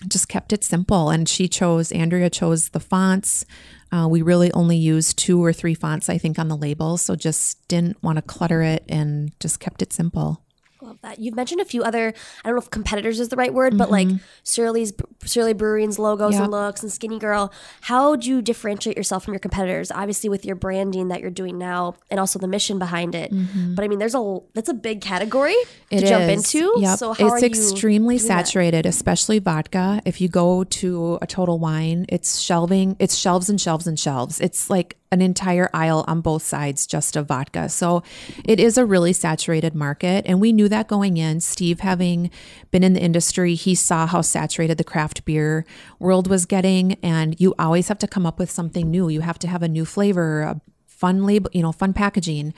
just 0.08 0.28
kept 0.28 0.52
it 0.52 0.64
simple. 0.64 1.10
And 1.10 1.28
she 1.28 1.48
chose 1.48 1.92
Andrea 1.92 2.30
chose 2.30 2.70
the 2.70 2.80
fonts. 2.80 3.44
Uh, 3.90 4.08
we 4.08 4.22
really 4.22 4.52
only 4.52 4.76
used 4.76 5.18
two 5.18 5.42
or 5.42 5.52
three 5.52 5.74
fonts, 5.74 6.08
I 6.08 6.18
think, 6.18 6.38
on 6.38 6.48
the 6.48 6.56
label. 6.56 6.96
So 6.96 7.14
just 7.14 7.66
didn't 7.68 8.02
want 8.02 8.16
to 8.16 8.22
clutter 8.22 8.62
it 8.62 8.84
and 8.88 9.32
just 9.40 9.60
kept 9.60 9.82
it 9.82 9.92
simple. 9.92 10.42
Love 10.82 10.98
that. 11.02 11.20
You've 11.20 11.36
mentioned 11.36 11.60
a 11.60 11.64
few 11.64 11.84
other, 11.84 12.12
I 12.44 12.48
don't 12.48 12.56
know 12.56 12.60
if 12.60 12.68
competitors 12.70 13.20
is 13.20 13.28
the 13.28 13.36
right 13.36 13.54
word, 13.54 13.78
but 13.78 13.88
like 13.88 14.08
mm-hmm. 14.08 14.16
Surly's, 14.42 14.92
Surly 15.24 15.52
Brewing's 15.52 15.96
logos 15.96 16.34
Yep. 16.34 16.42
and 16.42 16.50
looks 16.50 16.82
and 16.82 16.90
Skinny 16.90 17.20
Girl. 17.20 17.52
How 17.82 18.16
do 18.16 18.28
you 18.28 18.42
differentiate 18.42 18.96
yourself 18.96 19.24
from 19.24 19.32
your 19.32 19.38
competitors? 19.38 19.92
Obviously, 19.92 20.28
with 20.28 20.44
your 20.44 20.56
branding 20.56 21.08
that 21.08 21.20
you're 21.20 21.30
doing 21.30 21.56
now 21.56 21.94
and 22.10 22.18
also 22.18 22.40
the 22.40 22.48
mission 22.48 22.80
behind 22.80 23.14
it. 23.14 23.32
Mm-hmm. 23.32 23.76
But 23.76 23.84
I 23.84 23.88
mean, 23.88 24.00
there's 24.00 24.16
a, 24.16 24.38
that's 24.54 24.68
a 24.68 24.74
big 24.74 25.00
category 25.00 25.54
to 25.90 25.96
It 25.96 26.06
jump 26.06 26.24
into. 26.24 26.74
Yep. 26.78 26.98
So 26.98 27.12
how 27.12 27.34
it's 27.34 27.44
extremely 27.44 28.18
doing 28.18 28.28
that? 28.28 28.48
saturated, 28.48 28.84
especially 28.84 29.38
vodka. 29.38 30.02
If 30.04 30.20
you 30.20 30.28
go 30.28 30.64
to 30.64 31.18
a 31.22 31.28
Total 31.28 31.58
Wine, 31.58 32.06
it's 32.08 32.40
shelving, 32.40 32.96
it's 32.98 33.14
shelves 33.16 33.48
and 33.48 33.60
shelves 33.60 33.86
and 33.86 33.98
shelves. 33.98 34.40
It's 34.40 34.68
like 34.68 34.96
an 35.12 35.20
entire 35.20 35.70
aisle 35.72 36.04
on 36.08 36.22
both 36.22 36.42
sides 36.42 36.86
just 36.86 37.14
of 37.14 37.28
vodka. 37.28 37.68
So 37.68 38.02
it 38.44 38.58
is 38.58 38.78
a 38.78 38.86
really 38.86 39.12
saturated 39.12 39.74
market. 39.74 40.24
And 40.26 40.40
we 40.40 40.52
knew 40.52 40.68
that 40.70 40.88
going 40.88 41.18
in. 41.18 41.40
Steve, 41.40 41.80
having 41.80 42.30
been 42.70 42.82
in 42.82 42.94
the 42.94 43.00
industry, 43.00 43.54
he 43.54 43.74
saw 43.74 44.06
how 44.06 44.22
saturated 44.22 44.78
the 44.78 44.84
craft 44.84 45.24
beer 45.24 45.66
world 46.00 46.28
was 46.28 46.46
getting. 46.46 46.94
And 47.02 47.38
you 47.38 47.54
always 47.58 47.88
have 47.88 47.98
to 47.98 48.08
come 48.08 48.26
up 48.26 48.38
with 48.38 48.50
something 48.50 48.90
new. 48.90 49.08
You 49.08 49.20
have 49.20 49.38
to 49.40 49.48
have 49.48 49.62
a 49.62 49.68
new 49.68 49.84
flavor, 49.84 50.40
a 50.40 50.60
fun 50.86 51.24
label, 51.24 51.50
you 51.52 51.62
know, 51.62 51.72
fun 51.72 51.92
packaging. 51.92 52.54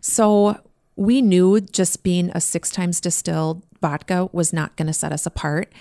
So 0.00 0.60
we 0.96 1.22
knew 1.22 1.60
just 1.60 2.02
being 2.02 2.30
a 2.34 2.40
six 2.40 2.70
times 2.70 3.00
distilled 3.00 3.62
vodka 3.80 4.28
was 4.32 4.52
not 4.52 4.74
going 4.76 4.88
to 4.88 4.92
set 4.92 5.12
us 5.12 5.24
apart. 5.24 5.72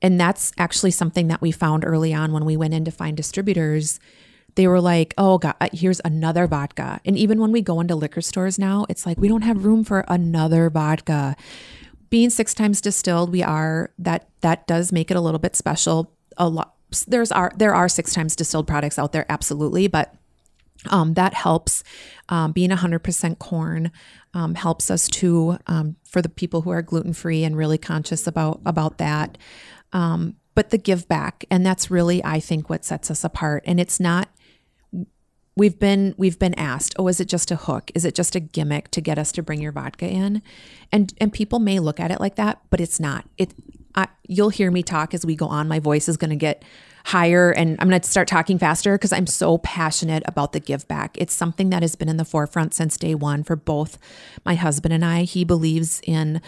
And 0.00 0.18
that's 0.20 0.52
actually 0.56 0.92
something 0.92 1.28
that 1.28 1.42
we 1.42 1.50
found 1.50 1.84
early 1.84 2.14
on 2.14 2.32
when 2.32 2.44
we 2.44 2.56
went 2.56 2.74
in 2.74 2.84
to 2.84 2.90
find 2.90 3.16
distributors. 3.16 4.00
They 4.58 4.66
were 4.66 4.80
like, 4.80 5.14
oh, 5.16 5.38
God, 5.38 5.54
here's 5.72 6.00
another 6.04 6.48
vodka. 6.48 7.00
And 7.04 7.16
even 7.16 7.40
when 7.40 7.52
we 7.52 7.62
go 7.62 7.78
into 7.78 7.94
liquor 7.94 8.20
stores 8.20 8.58
now, 8.58 8.86
it's 8.88 9.06
like, 9.06 9.16
we 9.16 9.28
don't 9.28 9.42
have 9.42 9.64
room 9.64 9.84
for 9.84 10.04
another 10.08 10.68
vodka. 10.68 11.36
Being 12.10 12.28
six 12.28 12.54
times 12.54 12.80
distilled, 12.80 13.30
we 13.30 13.40
are 13.40 13.92
that 14.00 14.28
that 14.40 14.66
does 14.66 14.90
make 14.90 15.12
it 15.12 15.16
a 15.16 15.20
little 15.20 15.38
bit 15.38 15.54
special. 15.54 16.12
A 16.38 16.48
lot 16.48 16.74
there's 17.06 17.30
are 17.30 17.52
there 17.56 17.72
are 17.72 17.88
six 17.88 18.12
times 18.12 18.34
distilled 18.34 18.66
products 18.66 18.98
out 18.98 19.12
there, 19.12 19.26
absolutely, 19.28 19.86
but 19.86 20.12
um, 20.88 21.14
that 21.14 21.34
helps. 21.34 21.84
Um, 22.28 22.50
being 22.50 22.70
100% 22.70 23.38
corn 23.38 23.92
um, 24.34 24.56
helps 24.56 24.90
us 24.90 25.06
too 25.06 25.56
um, 25.68 25.94
for 26.04 26.20
the 26.20 26.28
people 26.28 26.62
who 26.62 26.70
are 26.70 26.82
gluten 26.82 27.12
free 27.12 27.44
and 27.44 27.56
really 27.56 27.78
conscious 27.78 28.26
about 28.26 28.60
about 28.66 28.98
that. 28.98 29.38
Um, 29.92 30.34
but 30.56 30.70
the 30.70 30.78
give 30.78 31.06
back, 31.06 31.44
and 31.48 31.64
that's 31.64 31.92
really, 31.92 32.24
I 32.24 32.40
think, 32.40 32.68
what 32.68 32.84
sets 32.84 33.08
us 33.08 33.22
apart. 33.22 33.62
And 33.64 33.78
it's 33.78 34.00
not 34.00 34.28
we've 35.58 35.78
been 35.78 36.14
we've 36.16 36.38
been 36.38 36.54
asked 36.54 36.94
oh 36.98 37.08
is 37.08 37.20
it 37.20 37.28
just 37.28 37.50
a 37.50 37.56
hook? 37.56 37.90
Is 37.94 38.04
it 38.04 38.14
just 38.14 38.34
a 38.34 38.40
gimmick 38.40 38.90
to 38.92 39.00
get 39.00 39.18
us 39.18 39.32
to 39.32 39.42
bring 39.42 39.60
your 39.60 39.72
vodka 39.72 40.08
in? 40.08 40.40
And 40.90 41.12
and 41.20 41.32
people 41.32 41.58
may 41.58 41.80
look 41.80 42.00
at 42.00 42.10
it 42.10 42.20
like 42.20 42.36
that 42.36 42.62
but 42.70 42.80
it's 42.80 42.98
not. 42.98 43.26
It 43.36 43.52
I, 43.94 44.06
you'll 44.28 44.50
hear 44.50 44.70
me 44.70 44.82
talk 44.82 45.12
as 45.12 45.26
we 45.26 45.34
go 45.34 45.46
on. 45.46 45.66
My 45.66 45.80
voice 45.80 46.08
is 46.08 46.16
going 46.16 46.30
to 46.30 46.36
get 46.36 46.62
higher 47.04 47.50
and 47.50 47.76
i'm 47.80 47.88
going 47.88 47.98
to 47.98 48.08
start 48.08 48.28
talking 48.28 48.58
faster 48.58 48.92
because 48.92 49.14
i'm 49.14 49.26
so 49.26 49.56
passionate 49.58 50.22
about 50.26 50.52
the 50.52 50.60
give 50.60 50.86
back. 50.88 51.16
It's 51.18 51.34
something 51.34 51.70
that 51.70 51.82
has 51.82 51.96
been 51.96 52.08
in 52.08 52.18
the 52.18 52.24
forefront 52.24 52.74
since 52.74 52.96
day 52.96 53.14
one 53.14 53.42
for 53.42 53.56
both 53.56 53.98
my 54.44 54.54
husband 54.54 54.92
and 54.94 55.04
i. 55.04 55.22
He 55.22 55.44
believes 55.44 56.00
in 56.04 56.40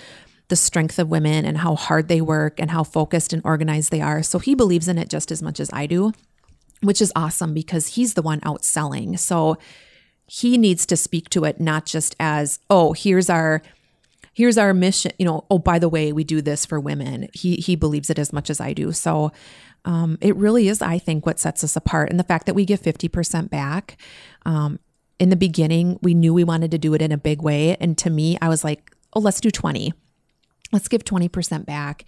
the 0.49 0.57
strength 0.57 0.99
of 0.99 1.09
women 1.09 1.45
and 1.45 1.59
how 1.59 1.77
hard 1.77 2.09
they 2.09 2.21
work 2.21 2.61
and 2.61 2.71
how 2.73 2.85
focused 2.85 3.33
and 3.33 3.41
organized 3.45 3.93
they 3.93 4.01
are. 4.01 4.21
So 4.23 4.41
he 4.41 4.57
believes 4.57 4.89
in 4.89 4.99
it 4.99 5.09
just 5.09 5.31
as 5.31 5.43
much 5.43 5.61
as 5.61 5.71
i 5.73 5.87
do 5.87 6.13
which 6.83 7.03
is 7.03 7.13
awesome 7.15 7.55
because 7.55 7.89
he's 7.89 8.15
the 8.15 8.23
one 8.23 8.41
outselling. 8.41 9.19
So 9.19 9.59
he 10.27 10.57
needs 10.59 10.87
to 10.87 10.97
speak 10.97 11.29
to 11.31 11.45
it 11.45 11.61
not 11.61 11.87
just 11.87 12.17
as, 12.21 12.59
oh, 12.69 12.93
here's 12.93 13.29
our 13.29 13.63
here's 14.33 14.57
our 14.57 14.73
mission, 14.73 15.13
you 15.19 15.27
know, 15.27 15.45
oh, 15.51 15.59
by 15.59 15.79
the 15.79 15.89
way, 15.89 16.13
we 16.13 16.25
do 16.25 16.41
this 16.41 16.65
for 16.65 16.79
women. 16.79 17.29
He 17.33 17.57
he 17.57 17.77
believes 17.77 18.11
it 18.11 18.19
as 18.19 18.33
much 18.33 18.49
as 18.49 18.61
I 18.61 18.73
do. 18.73 18.93
So 18.93 19.33
um, 19.85 20.19
it 20.21 20.37
really 20.37 20.69
is, 20.69 20.83
I 20.83 20.99
think, 20.99 21.27
what 21.27 21.41
sets 21.41 21.65
us 21.65 21.77
apart. 21.77 22.11
And 22.11 22.19
the 22.19 22.25
fact 22.25 22.47
that 22.47 22.55
we 22.55 22.65
give 22.65 22.81
50% 22.81 23.51
back. 23.51 23.97
Um, 24.47 24.79
in 25.19 25.29
the 25.29 25.37
beginning, 25.37 25.99
we 26.03 26.15
knew 26.15 26.33
we 26.33 26.45
wanted 26.45 26.71
to 26.71 26.79
do 26.79 26.95
it 26.95 27.03
in 27.03 27.13
a 27.13 27.19
big 27.19 27.43
way. 27.43 27.77
And 27.77 27.97
to 27.99 28.09
me, 28.09 28.39
I 28.41 28.49
was 28.49 28.65
like, 28.65 28.91
oh, 29.13 29.21
let's 29.21 29.41
do 29.41 29.51
20 29.51 29.93
let's 30.73 30.89
give 30.89 31.05
20% 31.05 31.65
back. 31.67 32.05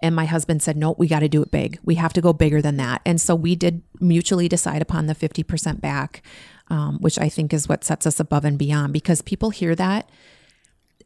And 0.00 0.14
my 0.14 0.26
husband 0.26 0.62
said, 0.62 0.76
no, 0.76 0.94
we 0.98 1.06
got 1.06 1.20
to 1.20 1.28
do 1.28 1.42
it 1.42 1.50
big. 1.50 1.78
We 1.82 1.94
have 1.96 2.12
to 2.14 2.20
go 2.20 2.32
bigger 2.32 2.60
than 2.60 2.76
that. 2.76 3.02
And 3.04 3.20
so 3.20 3.34
we 3.34 3.56
did 3.56 3.82
mutually 4.00 4.48
decide 4.48 4.82
upon 4.82 5.06
the 5.06 5.14
50% 5.14 5.80
back, 5.80 6.22
um, 6.68 6.98
which 7.00 7.18
I 7.18 7.28
think 7.28 7.52
is 7.52 7.68
what 7.68 7.84
sets 7.84 8.06
us 8.06 8.20
above 8.20 8.44
and 8.44 8.58
beyond 8.58 8.92
because 8.92 9.22
people 9.22 9.50
hear 9.50 9.74
that 9.74 10.08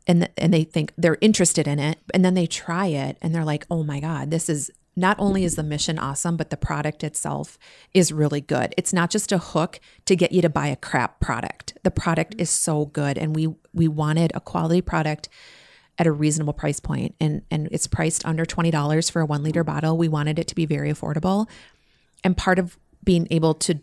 and, 0.06 0.28
and 0.36 0.52
they 0.52 0.64
think 0.64 0.92
they're 0.96 1.18
interested 1.20 1.68
in 1.68 1.78
it. 1.78 1.98
And 2.12 2.24
then 2.24 2.34
they 2.34 2.46
try 2.46 2.86
it 2.86 3.16
and 3.22 3.34
they're 3.34 3.44
like, 3.44 3.66
oh 3.70 3.84
my 3.84 4.00
God, 4.00 4.30
this 4.30 4.48
is 4.48 4.70
not 4.96 5.16
only 5.20 5.44
is 5.44 5.54
the 5.54 5.62
mission 5.62 5.98
awesome, 5.98 6.36
but 6.36 6.50
the 6.50 6.56
product 6.56 7.04
itself 7.04 7.58
is 7.94 8.12
really 8.12 8.40
good. 8.40 8.74
It's 8.76 8.92
not 8.92 9.10
just 9.10 9.30
a 9.30 9.38
hook 9.38 9.78
to 10.06 10.16
get 10.16 10.32
you 10.32 10.42
to 10.42 10.48
buy 10.48 10.66
a 10.66 10.76
crap 10.76 11.20
product. 11.20 11.78
The 11.84 11.90
product 11.90 12.34
is 12.38 12.50
so 12.50 12.86
good. 12.86 13.16
And 13.16 13.34
we, 13.34 13.54
we 13.72 13.86
wanted 13.86 14.32
a 14.34 14.40
quality 14.40 14.80
product 14.80 15.28
at 16.00 16.06
a 16.06 16.12
reasonable 16.12 16.54
price 16.54 16.80
point 16.80 17.14
and 17.20 17.42
and 17.50 17.68
it's 17.70 17.86
priced 17.86 18.24
under 18.24 18.46
$20 18.46 19.12
for 19.12 19.20
a 19.20 19.26
1 19.26 19.42
liter 19.42 19.62
mm. 19.62 19.66
bottle. 19.66 19.98
We 19.98 20.08
wanted 20.08 20.38
it 20.38 20.48
to 20.48 20.54
be 20.54 20.64
very 20.64 20.90
affordable. 20.90 21.46
And 22.24 22.36
part 22.36 22.58
of 22.58 22.78
being 23.04 23.28
able 23.30 23.54
to 23.54 23.78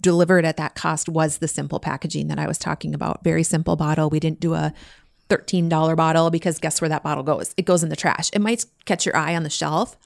deliver 0.00 0.38
it 0.38 0.44
at 0.44 0.56
that 0.56 0.76
cost 0.76 1.08
was 1.08 1.38
the 1.38 1.48
simple 1.48 1.80
packaging 1.80 2.28
that 2.28 2.38
I 2.38 2.46
was 2.46 2.58
talking 2.58 2.94
about. 2.94 3.24
Very 3.24 3.42
simple 3.42 3.74
bottle. 3.74 4.08
We 4.08 4.20
didn't 4.20 4.38
do 4.38 4.54
a 4.54 4.72
$13 5.28 5.96
bottle 5.96 6.30
because 6.30 6.58
guess 6.58 6.80
where 6.80 6.88
that 6.88 7.02
bottle 7.02 7.24
goes? 7.24 7.54
It 7.56 7.64
goes 7.64 7.82
in 7.82 7.88
the 7.88 7.96
trash. 7.96 8.30
It 8.32 8.40
might 8.40 8.64
catch 8.84 9.04
your 9.04 9.16
eye 9.16 9.34
on 9.34 9.42
the 9.42 9.50
shelf, 9.50 9.96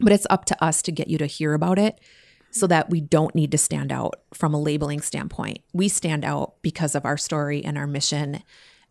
but 0.00 0.12
it's 0.12 0.26
up 0.30 0.44
to 0.46 0.64
us 0.64 0.80
to 0.82 0.92
get 0.92 1.08
you 1.08 1.18
to 1.18 1.26
hear 1.26 1.54
about 1.54 1.78
it 1.78 1.98
so 2.52 2.68
that 2.68 2.88
we 2.90 3.00
don't 3.00 3.34
need 3.34 3.50
to 3.50 3.58
stand 3.58 3.90
out 3.90 4.20
from 4.32 4.54
a 4.54 4.60
labeling 4.60 5.00
standpoint. 5.00 5.58
We 5.72 5.88
stand 5.88 6.24
out 6.24 6.54
because 6.62 6.94
of 6.94 7.04
our 7.04 7.16
story 7.16 7.64
and 7.64 7.76
our 7.76 7.86
mission 7.86 8.42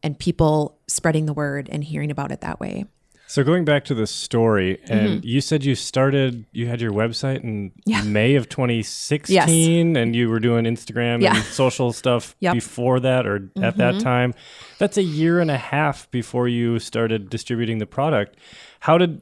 and 0.03 0.17
people 0.17 0.79
spreading 0.87 1.25
the 1.25 1.33
word 1.33 1.69
and 1.71 1.83
hearing 1.83 2.11
about 2.11 2.31
it 2.31 2.41
that 2.41 2.59
way. 2.59 2.85
So 3.31 3.45
going 3.45 3.63
back 3.63 3.85
to 3.85 3.93
the 3.93 4.07
story, 4.07 4.81
and 4.89 5.07
mm-hmm. 5.07 5.19
you 5.25 5.39
said 5.39 5.63
you 5.63 5.73
started, 5.73 6.45
you 6.51 6.67
had 6.67 6.81
your 6.81 6.91
website 6.91 7.45
in 7.45 7.71
yeah. 7.85 8.03
May 8.03 8.35
of 8.35 8.49
2016, 8.49 9.33
yes. 9.33 9.97
and 9.97 10.13
you 10.13 10.27
were 10.27 10.41
doing 10.41 10.65
Instagram 10.65 11.21
yeah. 11.21 11.37
and 11.37 11.45
social 11.53 11.93
stuff 11.93 12.35
yep. 12.41 12.53
before 12.53 12.99
that 12.99 13.25
or 13.25 13.39
mm-hmm. 13.39 13.63
at 13.63 13.77
that 13.77 13.93
mm-hmm. 13.93 14.03
time. 14.03 14.33
That's 14.79 14.97
a 14.97 15.01
year 15.01 15.39
and 15.39 15.49
a 15.49 15.57
half 15.57 16.11
before 16.11 16.49
you 16.49 16.77
started 16.79 17.29
distributing 17.29 17.77
the 17.77 17.85
product. 17.85 18.35
How 18.81 18.97
did 18.97 19.21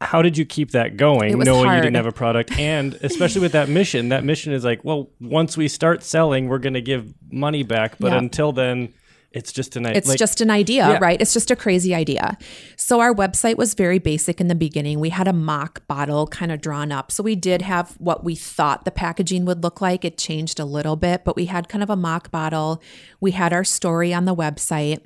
how 0.00 0.22
did 0.22 0.38
you 0.38 0.44
keep 0.44 0.70
that 0.72 0.96
going 0.96 1.36
knowing 1.38 1.64
hard. 1.64 1.78
you 1.78 1.82
didn't 1.82 1.96
have 1.96 2.06
a 2.06 2.12
product 2.12 2.50
and 2.58 2.94
especially 3.02 3.40
with 3.40 3.52
that 3.52 3.68
mission 3.68 4.08
that 4.08 4.24
mission 4.24 4.52
is 4.52 4.64
like 4.64 4.84
well 4.84 5.08
once 5.20 5.56
we 5.56 5.68
start 5.68 6.02
selling 6.02 6.48
we're 6.48 6.58
going 6.58 6.74
to 6.74 6.80
give 6.80 7.14
money 7.30 7.62
back 7.62 7.96
but 8.00 8.10
yep. 8.10 8.18
until 8.20 8.50
then 8.50 8.92
it's 9.34 9.52
just 9.52 9.76
an 9.76 9.86
it's 9.86 10.08
like, 10.08 10.18
just 10.18 10.40
an 10.40 10.50
idea 10.50 10.88
yeah. 10.88 10.98
right? 11.00 11.20
It's 11.20 11.32
just 11.32 11.50
a 11.50 11.56
crazy 11.56 11.94
idea. 11.94 12.36
So 12.76 13.00
our 13.00 13.14
website 13.14 13.56
was 13.56 13.74
very 13.74 13.98
basic 13.98 14.40
in 14.40 14.48
the 14.48 14.54
beginning. 14.54 15.00
We 15.00 15.10
had 15.10 15.28
a 15.28 15.32
mock 15.32 15.86
bottle 15.86 16.26
kind 16.26 16.52
of 16.52 16.60
drawn 16.60 16.92
up. 16.92 17.10
So 17.10 17.22
we 17.22 17.34
did 17.34 17.62
have 17.62 17.92
what 17.98 18.24
we 18.24 18.34
thought 18.34 18.84
the 18.84 18.90
packaging 18.90 19.44
would 19.46 19.62
look 19.62 19.80
like. 19.80 20.04
It 20.04 20.18
changed 20.18 20.60
a 20.60 20.64
little 20.64 20.96
bit 20.96 21.24
but 21.24 21.36
we 21.36 21.46
had 21.46 21.68
kind 21.68 21.82
of 21.82 21.90
a 21.90 21.96
mock 21.96 22.30
bottle. 22.30 22.82
We 23.20 23.32
had 23.32 23.52
our 23.52 23.64
story 23.64 24.12
on 24.12 24.24
the 24.24 24.34
website. 24.34 25.00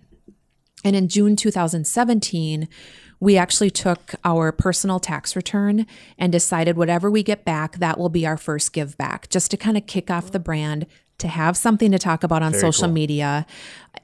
And 0.85 0.95
in 0.95 1.09
June 1.09 1.37
2017 1.37 2.69
we 3.19 3.37
actually 3.37 3.71
took 3.71 4.15
our 4.25 4.53
personal 4.53 5.01
tax 5.01 5.35
return 5.35 5.87
and 6.19 6.31
decided 6.31 6.77
whatever 6.77 7.11
we 7.11 7.23
get 7.23 7.45
back, 7.45 7.79
that 7.79 7.99
will 7.99 8.09
be 8.09 8.27
our 8.27 8.37
first 8.37 8.73
give 8.73 8.97
back, 8.99 9.31
just 9.31 9.51
to 9.51 9.57
kind 9.57 9.77
of 9.77 9.87
kick 9.87 10.11
off 10.11 10.33
the 10.33 10.39
brand, 10.39 10.87
to 11.19 11.29
have 11.29 11.57
something 11.57 11.91
to 11.93 11.99
talk 11.99 12.23
about 12.23 12.43
on 12.43 12.53
Very 12.53 12.61
social 12.61 12.89
cool. 12.89 12.95
media 12.95 13.47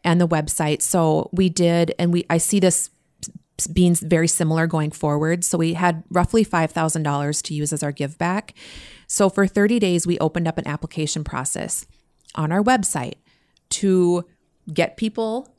and 0.05 0.21
the 0.21 0.29
website. 0.29 0.83
So 0.83 1.29
we 1.33 1.49
did, 1.49 1.95
and 1.99 2.13
we 2.13 2.25
I 2.31 2.39
see 2.39 2.61
this 2.61 2.91
being 3.73 3.95
very 3.95 4.29
similar 4.29 4.67
going 4.67 4.91
forward. 4.91 5.45
So 5.45 5.59
we 5.59 5.75
had 5.75 6.03
roughly 6.11 6.45
$5,000 6.45 7.43
to 7.43 7.55
use 7.55 7.73
as 7.73 7.83
our 7.83 7.93
give 7.93 8.19
back. 8.19 8.55
So 9.07 9.29
for 9.29 9.47
30 9.47 9.79
days, 9.79 10.07
we 10.07 10.19
opened 10.19 10.49
up 10.49 10.59
an 10.59 10.67
application 10.67 11.23
process 11.23 11.87
on 12.35 12.51
our 12.51 12.63
website 12.63 13.17
to 13.71 14.25
get 14.73 14.97
people 14.97 15.55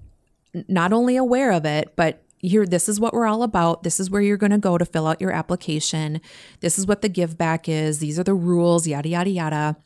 not 0.67 0.91
only 0.91 1.15
aware 1.15 1.51
of 1.51 1.65
it, 1.65 1.93
but 1.95 2.23
here, 2.39 2.65
this 2.65 2.89
is 2.89 2.99
what 2.99 3.13
we're 3.13 3.25
all 3.25 3.41
about. 3.41 3.83
This 3.83 4.01
is 4.01 4.09
where 4.09 4.21
you're 4.21 4.37
going 4.37 4.51
to 4.51 4.57
go 4.57 4.77
to 4.77 4.85
fill 4.85 5.07
out 5.07 5.21
your 5.21 5.31
application. 5.31 6.19
This 6.59 6.77
is 6.77 6.85
what 6.85 7.01
the 7.01 7.07
give 7.07 7.37
back 7.37 7.69
is. 7.69 7.99
These 7.99 8.19
are 8.19 8.23
the 8.23 8.33
rules, 8.33 8.85
yada, 8.85 9.07
yada, 9.07 9.29
yada. 9.29 9.77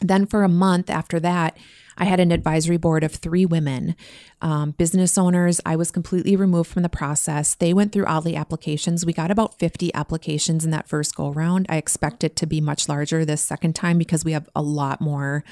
Then 0.00 0.26
for 0.26 0.44
a 0.44 0.48
month 0.48 0.90
after 0.90 1.18
that, 1.20 1.56
I 1.98 2.04
had 2.04 2.20
an 2.20 2.30
advisory 2.30 2.76
board 2.76 3.04
of 3.04 3.12
three 3.12 3.46
women, 3.46 3.96
um, 4.42 4.72
business 4.72 5.16
owners. 5.16 5.60
I 5.64 5.76
was 5.76 5.90
completely 5.90 6.36
removed 6.36 6.70
from 6.70 6.82
the 6.82 6.88
process. 6.88 7.54
They 7.54 7.72
went 7.72 7.92
through 7.92 8.06
all 8.06 8.20
the 8.20 8.36
applications. 8.36 9.06
We 9.06 9.14
got 9.14 9.30
about 9.30 9.58
50 9.58 9.94
applications 9.94 10.64
in 10.64 10.70
that 10.72 10.88
first 10.88 11.14
go 11.14 11.30
round. 11.30 11.66
I 11.68 11.76
expect 11.76 12.22
it 12.22 12.36
to 12.36 12.46
be 12.46 12.60
much 12.60 12.88
larger 12.88 13.24
this 13.24 13.40
second 13.40 13.74
time 13.74 13.96
because 13.96 14.24
we 14.24 14.32
have 14.32 14.48
a 14.54 14.62
lot 14.62 15.00
more 15.00 15.42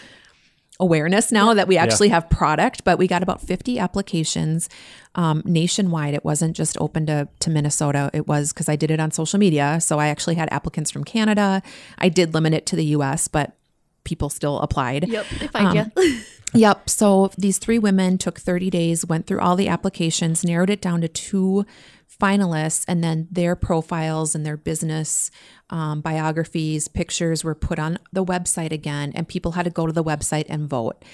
awareness 0.81 1.31
now 1.31 1.55
that 1.55 1.69
we 1.69 1.79
actually 1.79 2.09
yeah. 2.09 2.15
have 2.15 2.29
product, 2.29 2.85
but 2.85 2.99
we 2.99 3.07
got 3.07 3.23
about 3.23 3.41
50 3.41 3.79
applications 3.79 4.69
um, 5.15 5.41
nationwide. 5.45 6.15
It 6.15 6.25
wasn't 6.25 6.57
just 6.57 6.77
open 6.81 7.07
to, 7.07 7.29
to 7.41 7.51
Minnesota. 7.51 8.11
It 8.13 8.27
was 8.27 8.53
because 8.53 8.69
I 8.69 8.77
did 8.77 8.91
it 8.91 8.99
on 8.99 9.13
social 9.13 9.39
media. 9.39 9.81
So 9.81 9.99
I 9.99 10.09
actually 10.09 10.35
had 10.35 10.53
applicants 10.53 10.91
from 10.91 11.05
Canada. 11.05 11.63
I 11.99 12.09
did 12.09 12.35
limit 12.35 12.55
it 12.55 12.67
to 12.67 12.77
the 12.77 12.87
US, 12.87 13.29
but 13.29 13.57
people 14.05 14.31
still 14.31 14.61
applied. 14.61 15.09
Yep, 15.09 15.27
they 15.41 15.47
find 15.49 15.79
um, 15.79 15.93
you. 15.97 16.21
yep. 16.55 16.89
So 16.89 17.31
these 17.37 17.59
three 17.59 17.79
women 17.79 18.19
took 18.19 18.39
30 18.39 18.71
days, 18.71 19.07
went 19.07 19.27
through 19.27 19.41
all 19.41 19.57
the 19.57 19.69
applications, 19.69 20.45
narrowed 20.45 20.71
it 20.71 20.81
down 20.81 21.01
to 21.01 21.09
two 21.09 21.67
finalists, 22.21 22.85
and 22.87 23.03
then 23.03 23.29
their 23.31 23.57
profiles 23.57 24.35
and 24.35 24.47
their 24.47 24.57
business 24.57 25.31
um, 25.71 26.01
biographies, 26.01 26.89
pictures 26.89 27.43
were 27.43 27.55
put 27.55 27.79
on 27.79 27.99
the 28.13 28.25
website 28.25 28.73
again, 28.73 29.13
and 29.15 29.27
people 29.29 29.53
had 29.53 29.65
to 29.65 29.71
go 29.71 29.87
to 29.87 29.93
the 29.93 30.05
website 30.05 30.47
and 30.49 30.69
vote. 30.69 31.05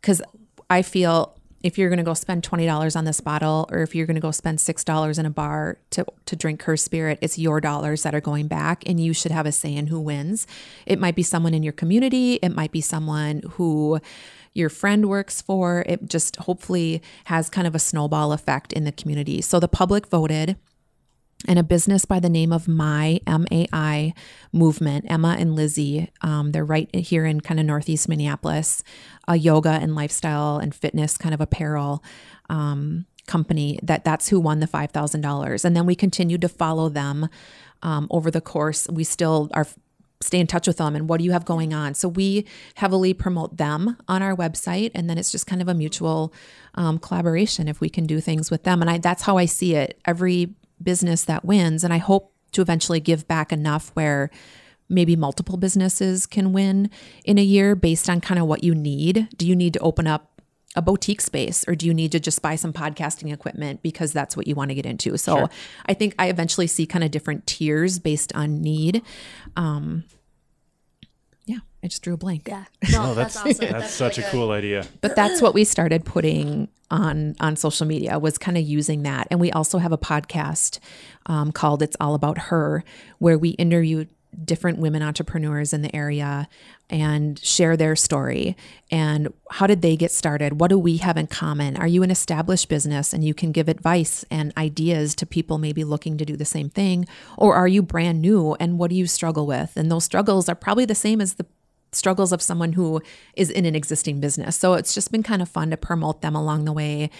Because 0.00 0.22
I 0.70 0.82
feel 0.82 1.37
if 1.62 1.76
you're 1.76 1.88
going 1.88 1.98
to 1.98 2.04
go 2.04 2.14
spend 2.14 2.42
$20 2.42 2.96
on 2.96 3.04
this 3.04 3.20
bottle 3.20 3.68
or 3.70 3.82
if 3.82 3.94
you're 3.94 4.06
going 4.06 4.14
to 4.14 4.20
go 4.20 4.30
spend 4.30 4.58
$6 4.58 5.18
in 5.18 5.26
a 5.26 5.30
bar 5.30 5.78
to, 5.90 6.06
to 6.26 6.36
drink 6.36 6.62
her 6.62 6.76
spirit, 6.76 7.18
it's 7.20 7.38
your 7.38 7.60
dollars 7.60 8.02
that 8.04 8.14
are 8.14 8.20
going 8.20 8.46
back 8.46 8.82
and 8.86 9.00
you 9.00 9.12
should 9.12 9.32
have 9.32 9.46
a 9.46 9.52
say 9.52 9.74
in 9.74 9.88
who 9.88 10.00
wins. 10.00 10.46
It 10.86 10.98
might 10.98 11.16
be 11.16 11.22
someone 11.22 11.54
in 11.54 11.62
your 11.62 11.72
community, 11.72 12.34
it 12.34 12.50
might 12.50 12.72
be 12.72 12.80
someone 12.80 13.42
who 13.52 14.00
your 14.54 14.68
friend 14.68 15.08
works 15.08 15.40
for. 15.40 15.84
It 15.86 16.08
just 16.08 16.36
hopefully 16.36 17.02
has 17.24 17.48
kind 17.48 17.66
of 17.66 17.74
a 17.74 17.78
snowball 17.78 18.32
effect 18.32 18.72
in 18.72 18.84
the 18.84 18.92
community. 18.92 19.40
So 19.40 19.60
the 19.60 19.68
public 19.68 20.06
voted 20.06 20.56
and 21.46 21.58
a 21.58 21.62
business 21.62 22.04
by 22.04 22.18
the 22.18 22.28
name 22.28 22.52
of 22.52 22.66
My 22.66 23.20
MAI 23.26 24.12
Movement, 24.52 25.04
Emma 25.08 25.36
and 25.38 25.54
Lizzie. 25.54 26.10
Um, 26.20 26.50
they're 26.50 26.64
right 26.64 26.92
here 26.94 27.24
in 27.24 27.40
kind 27.40 27.60
of 27.60 27.66
Northeast 27.66 28.08
Minneapolis, 28.08 28.82
a 29.28 29.36
yoga 29.36 29.70
and 29.70 29.94
lifestyle 29.94 30.58
and 30.58 30.74
fitness 30.74 31.16
kind 31.16 31.34
of 31.34 31.40
apparel 31.40 32.02
um, 32.50 33.06
company. 33.26 33.78
That 33.82 34.04
that's 34.04 34.28
who 34.28 34.40
won 34.40 34.58
the 34.58 34.66
five 34.66 34.90
thousand 34.90 35.20
dollars, 35.20 35.64
and 35.64 35.76
then 35.76 35.86
we 35.86 35.94
continued 35.94 36.40
to 36.40 36.48
follow 36.48 36.88
them 36.88 37.28
um, 37.82 38.08
over 38.10 38.30
the 38.30 38.40
course. 38.40 38.88
We 38.90 39.04
still 39.04 39.48
are 39.54 39.66
stay 40.20 40.40
in 40.40 40.48
touch 40.48 40.66
with 40.66 40.78
them 40.78 40.96
and 40.96 41.08
what 41.08 41.18
do 41.18 41.24
you 41.24 41.30
have 41.30 41.44
going 41.44 41.72
on 41.72 41.94
so 41.94 42.08
we 42.08 42.44
heavily 42.74 43.14
promote 43.14 43.56
them 43.56 43.96
on 44.08 44.20
our 44.20 44.34
website 44.34 44.90
and 44.92 45.08
then 45.08 45.16
it's 45.16 45.30
just 45.30 45.46
kind 45.46 45.62
of 45.62 45.68
a 45.68 45.74
mutual 45.74 46.32
um, 46.74 46.98
collaboration 46.98 47.68
if 47.68 47.80
we 47.80 47.88
can 47.88 48.04
do 48.04 48.20
things 48.20 48.50
with 48.50 48.64
them 48.64 48.80
and 48.80 48.90
I, 48.90 48.98
that's 48.98 49.22
how 49.22 49.36
i 49.36 49.44
see 49.44 49.76
it 49.76 50.00
every 50.04 50.56
business 50.82 51.24
that 51.24 51.44
wins. 51.44 51.84
And 51.84 51.92
I 51.92 51.98
hope 51.98 52.32
to 52.52 52.62
eventually 52.62 53.00
give 53.00 53.28
back 53.28 53.52
enough 53.52 53.90
where 53.94 54.30
maybe 54.88 55.16
multiple 55.16 55.56
businesses 55.56 56.26
can 56.26 56.52
win 56.52 56.90
in 57.24 57.38
a 57.38 57.42
year 57.42 57.74
based 57.74 58.08
on 58.08 58.20
kind 58.20 58.40
of 58.40 58.46
what 58.46 58.64
you 58.64 58.74
need. 58.74 59.28
Do 59.36 59.46
you 59.46 59.54
need 59.54 59.74
to 59.74 59.80
open 59.80 60.06
up 60.06 60.40
a 60.76 60.82
boutique 60.82 61.20
space 61.20 61.64
or 61.66 61.74
do 61.74 61.86
you 61.86 61.94
need 61.94 62.12
to 62.12 62.20
just 62.20 62.40
buy 62.40 62.54
some 62.54 62.72
podcasting 62.72 63.32
equipment 63.32 63.82
because 63.82 64.12
that's 64.12 64.36
what 64.36 64.46
you 64.46 64.54
want 64.54 64.70
to 64.70 64.74
get 64.74 64.86
into? 64.86 65.16
So 65.18 65.36
sure. 65.36 65.50
I 65.86 65.94
think 65.94 66.14
I 66.18 66.28
eventually 66.28 66.66
see 66.66 66.86
kind 66.86 67.04
of 67.04 67.10
different 67.10 67.46
tiers 67.46 67.98
based 67.98 68.34
on 68.34 68.60
need. 68.62 69.02
Um, 69.56 70.04
I 71.82 71.86
just 71.86 72.02
drew 72.02 72.14
a 72.14 72.16
blank. 72.16 72.48
Yeah, 72.48 72.64
no, 72.90 73.10
oh, 73.10 73.14
that's, 73.14 73.34
that's 73.34 73.46
awesome. 73.46 73.70
That's, 73.70 73.84
that's 73.84 73.94
such 73.94 74.18
really 74.18 74.28
a 74.28 74.32
cool 74.32 74.50
idea. 74.50 74.86
But 75.00 75.14
that's 75.14 75.40
what 75.40 75.54
we 75.54 75.64
started 75.64 76.04
putting 76.04 76.68
on 76.90 77.36
on 77.40 77.56
social 77.56 77.86
media 77.86 78.18
was 78.18 78.38
kind 78.38 78.56
of 78.56 78.64
using 78.64 79.02
that, 79.02 79.28
and 79.30 79.40
we 79.40 79.52
also 79.52 79.78
have 79.78 79.92
a 79.92 79.98
podcast 79.98 80.78
um, 81.26 81.52
called 81.52 81.82
"It's 81.82 81.96
All 82.00 82.14
About 82.14 82.38
Her," 82.38 82.84
where 83.18 83.38
we 83.38 83.50
interview 83.50 84.06
different 84.44 84.78
women 84.78 85.02
entrepreneurs 85.02 85.72
in 85.72 85.82
the 85.82 85.94
area 85.94 86.48
and 86.90 87.38
share 87.38 87.76
their 87.76 87.96
story. 87.96 88.56
And 88.90 89.32
how 89.50 89.66
did 89.66 89.82
they 89.82 89.96
get 89.96 90.10
started? 90.10 90.60
What 90.60 90.68
do 90.68 90.78
we 90.78 90.98
have 90.98 91.16
in 91.16 91.26
common? 91.26 91.76
Are 91.76 91.86
you 91.86 92.02
an 92.02 92.10
established 92.10 92.68
business 92.68 93.12
and 93.12 93.24
you 93.24 93.34
can 93.34 93.52
give 93.52 93.68
advice 93.68 94.24
and 94.30 94.52
ideas 94.56 95.14
to 95.16 95.26
people 95.26 95.58
maybe 95.58 95.84
looking 95.84 96.16
to 96.18 96.24
do 96.24 96.36
the 96.36 96.44
same 96.44 96.70
thing? 96.70 97.06
Or 97.36 97.54
are 97.54 97.68
you 97.68 97.82
brand 97.82 98.22
new 98.22 98.54
and 98.60 98.78
what 98.78 98.90
do 98.90 98.96
you 98.96 99.06
struggle 99.06 99.46
with? 99.46 99.76
And 99.76 99.90
those 99.90 100.04
struggles 100.04 100.48
are 100.48 100.54
probably 100.54 100.84
the 100.84 100.94
same 100.94 101.20
as 101.20 101.34
the 101.34 101.46
struggles 101.92 102.32
of 102.32 102.42
someone 102.42 102.72
who 102.72 103.00
is 103.34 103.50
in 103.50 103.64
an 103.64 103.74
existing 103.74 104.20
business 104.20 104.56
so 104.56 104.74
it's 104.74 104.94
just 104.94 105.10
been 105.10 105.22
kind 105.22 105.42
of 105.42 105.48
fun 105.48 105.70
to 105.70 105.76
promote 105.76 106.22
them 106.22 106.34
along 106.34 106.64
the 106.64 106.72
way 106.72 107.10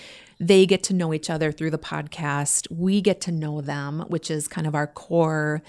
they 0.41 0.67
get 0.67 0.83
to 0.83 0.95
know 0.95 1.13
each 1.13 1.31
other 1.31 1.51
through 1.51 1.71
the 1.71 1.79
podcast 1.79 2.71
we 2.71 3.01
get 3.01 3.21
to 3.21 3.33
know 3.33 3.61
them 3.61 4.05
which 4.09 4.31
is 4.31 4.47
kind 4.47 4.67
of 4.67 4.75
our 4.75 4.87
core 4.87 5.63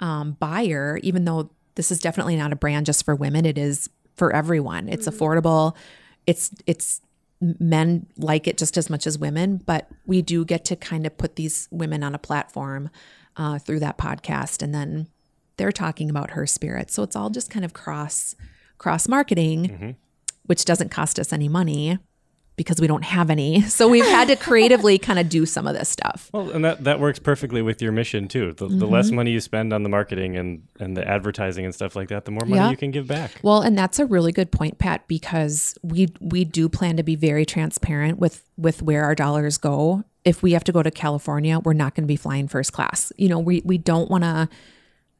um, 0.00 0.32
buyer, 0.38 0.98
even 1.02 1.24
though 1.24 1.50
this 1.74 1.90
is 1.90 1.98
definitely 1.98 2.36
not 2.36 2.52
a 2.52 2.56
brand 2.56 2.86
just 2.86 3.04
for 3.04 3.14
women, 3.14 3.44
it 3.44 3.58
is 3.58 3.88
for 4.14 4.34
everyone. 4.34 4.88
It's 4.88 5.08
mm-hmm. 5.08 5.24
affordable. 5.24 5.76
It's 6.26 6.50
it's 6.66 7.00
men 7.40 8.06
like 8.16 8.48
it 8.48 8.58
just 8.58 8.76
as 8.76 8.90
much 8.90 9.06
as 9.06 9.18
women, 9.18 9.58
but 9.64 9.88
we 10.06 10.22
do 10.22 10.44
get 10.44 10.64
to 10.66 10.76
kind 10.76 11.06
of 11.06 11.16
put 11.16 11.36
these 11.36 11.68
women 11.70 12.02
on 12.02 12.14
a 12.14 12.18
platform 12.18 12.90
uh, 13.36 13.58
through 13.58 13.80
that 13.80 13.98
podcast, 13.98 14.62
and 14.62 14.74
then 14.74 15.08
they're 15.58 15.72
talking 15.72 16.08
about 16.08 16.30
her 16.30 16.46
spirit. 16.46 16.90
So 16.90 17.02
it's 17.02 17.14
all 17.14 17.30
just 17.30 17.50
kind 17.50 17.64
of 17.64 17.74
cross 17.74 18.34
cross 18.78 19.08
marketing, 19.08 19.68
mm-hmm. 19.68 19.90
which 20.46 20.64
doesn't 20.64 20.90
cost 20.90 21.18
us 21.18 21.32
any 21.32 21.48
money 21.48 21.98
because 22.58 22.80
we 22.80 22.86
don't 22.86 23.04
have 23.04 23.30
any. 23.30 23.62
So 23.78 23.86
we've 23.86 24.04
had 24.04 24.26
to 24.28 24.36
creatively 24.48 24.98
kind 24.98 25.20
of 25.20 25.28
do 25.28 25.46
some 25.46 25.68
of 25.68 25.74
this 25.74 25.88
stuff. 25.88 26.30
Well, 26.32 26.50
and 26.50 26.64
that, 26.64 26.82
that 26.82 26.98
works 26.98 27.20
perfectly 27.20 27.62
with 27.62 27.80
your 27.80 27.92
mission 27.92 28.26
too. 28.26 28.52
The, 28.54 28.66
mm-hmm. 28.66 28.78
the 28.80 28.86
less 28.86 29.12
money 29.12 29.30
you 29.30 29.40
spend 29.40 29.72
on 29.72 29.84
the 29.84 29.88
marketing 29.88 30.36
and, 30.36 30.66
and 30.80 30.96
the 30.96 31.06
advertising 31.06 31.64
and 31.64 31.72
stuff 31.72 31.94
like 31.94 32.08
that, 32.08 32.24
the 32.24 32.32
more 32.32 32.44
money 32.44 32.60
yep. 32.60 32.72
you 32.72 32.76
can 32.76 32.90
give 32.90 33.06
back. 33.06 33.38
Well, 33.42 33.60
and 33.60 33.78
that's 33.78 34.00
a 34.00 34.06
really 34.06 34.32
good 34.32 34.50
point, 34.50 34.78
Pat, 34.78 35.06
because 35.06 35.78
we 35.82 36.08
we 36.20 36.44
do 36.44 36.68
plan 36.68 36.96
to 36.96 37.04
be 37.04 37.14
very 37.14 37.46
transparent 37.46 38.18
with 38.18 38.42
with 38.56 38.82
where 38.82 39.04
our 39.04 39.14
dollars 39.14 39.58
go. 39.58 40.02
If 40.24 40.42
we 40.42 40.52
have 40.52 40.64
to 40.64 40.72
go 40.72 40.82
to 40.82 40.90
California, 40.90 41.60
we're 41.60 41.74
not 41.74 41.94
going 41.94 42.04
to 42.04 42.08
be 42.08 42.16
flying 42.16 42.48
first 42.48 42.72
class. 42.72 43.12
You 43.16 43.28
know, 43.28 43.38
we 43.38 43.62
we 43.64 43.78
don't 43.78 44.10
want 44.10 44.24
to 44.24 44.48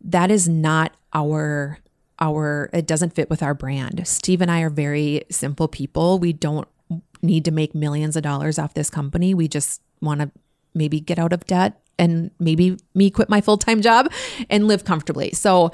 that 0.01 0.31
is 0.31 0.49
not 0.49 0.93
our 1.13 1.79
our 2.21 2.69
it 2.73 2.87
doesn't 2.87 3.15
fit 3.15 3.31
with 3.31 3.43
our 3.43 3.55
brand. 3.55 4.07
Steve 4.07 4.41
and 4.41 4.51
I 4.51 4.63
are 4.63 4.71
very 4.71 5.25
simple 5.31 5.69
people. 5.69 6.19
We 6.19 6.33
don't 6.33 6.69
need 7.23 7.45
to 7.45 7.51
make 7.51 7.75
millions 7.75 8.17
of 8.17 8.23
dollars 8.23 8.59
off 8.59 8.75
this 8.75 8.91
company. 8.91 9.35
We 9.35 9.49
just 9.49 9.81
want 10.01 10.21
to 10.21 10.31
maybe 10.75 11.01
get 11.01 11.19
out 11.19 11.33
of 11.33 11.47
debt 11.47 11.81
and 11.99 12.31
maybe 12.39 12.77
me 12.95 13.11
quit 13.11 13.29
my 13.29 13.41
full 13.41 13.59
time 13.59 13.81
job 13.81 14.11
and 14.49 14.69
live 14.69 14.85
comfortably. 14.85 15.33
So 15.33 15.73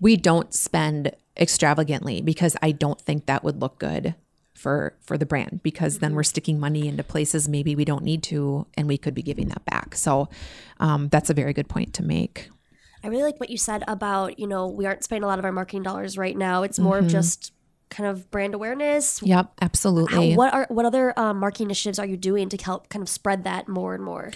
we 0.00 0.16
don't 0.16 0.52
spend 0.54 1.12
extravagantly 1.36 2.20
because 2.20 2.56
I 2.62 2.72
don't 2.72 3.00
think 3.00 3.26
that 3.26 3.44
would 3.44 3.60
look 3.60 3.78
good 3.78 4.14
for 4.54 4.96
for 5.00 5.16
the 5.16 5.26
brand 5.26 5.60
because 5.62 6.00
then 6.00 6.14
we're 6.16 6.24
sticking 6.24 6.58
money 6.58 6.88
into 6.88 7.04
places 7.04 7.48
maybe 7.48 7.76
we 7.76 7.84
don't 7.84 8.02
need 8.02 8.24
to 8.24 8.66
and 8.76 8.88
we 8.88 8.98
could 8.98 9.14
be 9.14 9.22
giving 9.22 9.46
that 9.46 9.64
back 9.64 9.94
so 9.94 10.28
um, 10.80 11.08
that's 11.10 11.30
a 11.30 11.34
very 11.34 11.52
good 11.52 11.68
point 11.68 11.94
to 11.94 12.02
make 12.02 12.50
i 13.02 13.08
really 13.08 13.22
like 13.22 13.40
what 13.40 13.50
you 13.50 13.58
said 13.58 13.82
about 13.88 14.38
you 14.38 14.46
know 14.46 14.66
we 14.66 14.86
aren't 14.86 15.04
spending 15.04 15.24
a 15.24 15.26
lot 15.26 15.38
of 15.38 15.44
our 15.44 15.52
marketing 15.52 15.82
dollars 15.82 16.16
right 16.16 16.36
now 16.36 16.62
it's 16.62 16.78
more 16.78 16.96
mm-hmm. 16.96 17.06
of 17.06 17.12
just 17.12 17.52
kind 17.90 18.08
of 18.08 18.30
brand 18.30 18.54
awareness? 18.54 19.22
Yep, 19.22 19.52
absolutely. 19.60 20.32
How, 20.32 20.36
what 20.36 20.54
are 20.54 20.66
what 20.68 20.84
other 20.84 21.18
um, 21.18 21.38
marketing 21.38 21.66
initiatives 21.66 21.98
are 21.98 22.06
you 22.06 22.16
doing 22.16 22.48
to 22.50 22.56
help 22.62 22.88
kind 22.88 23.02
of 23.02 23.08
spread 23.08 23.44
that 23.44 23.68
more 23.68 23.94
and 23.94 24.04
more? 24.04 24.30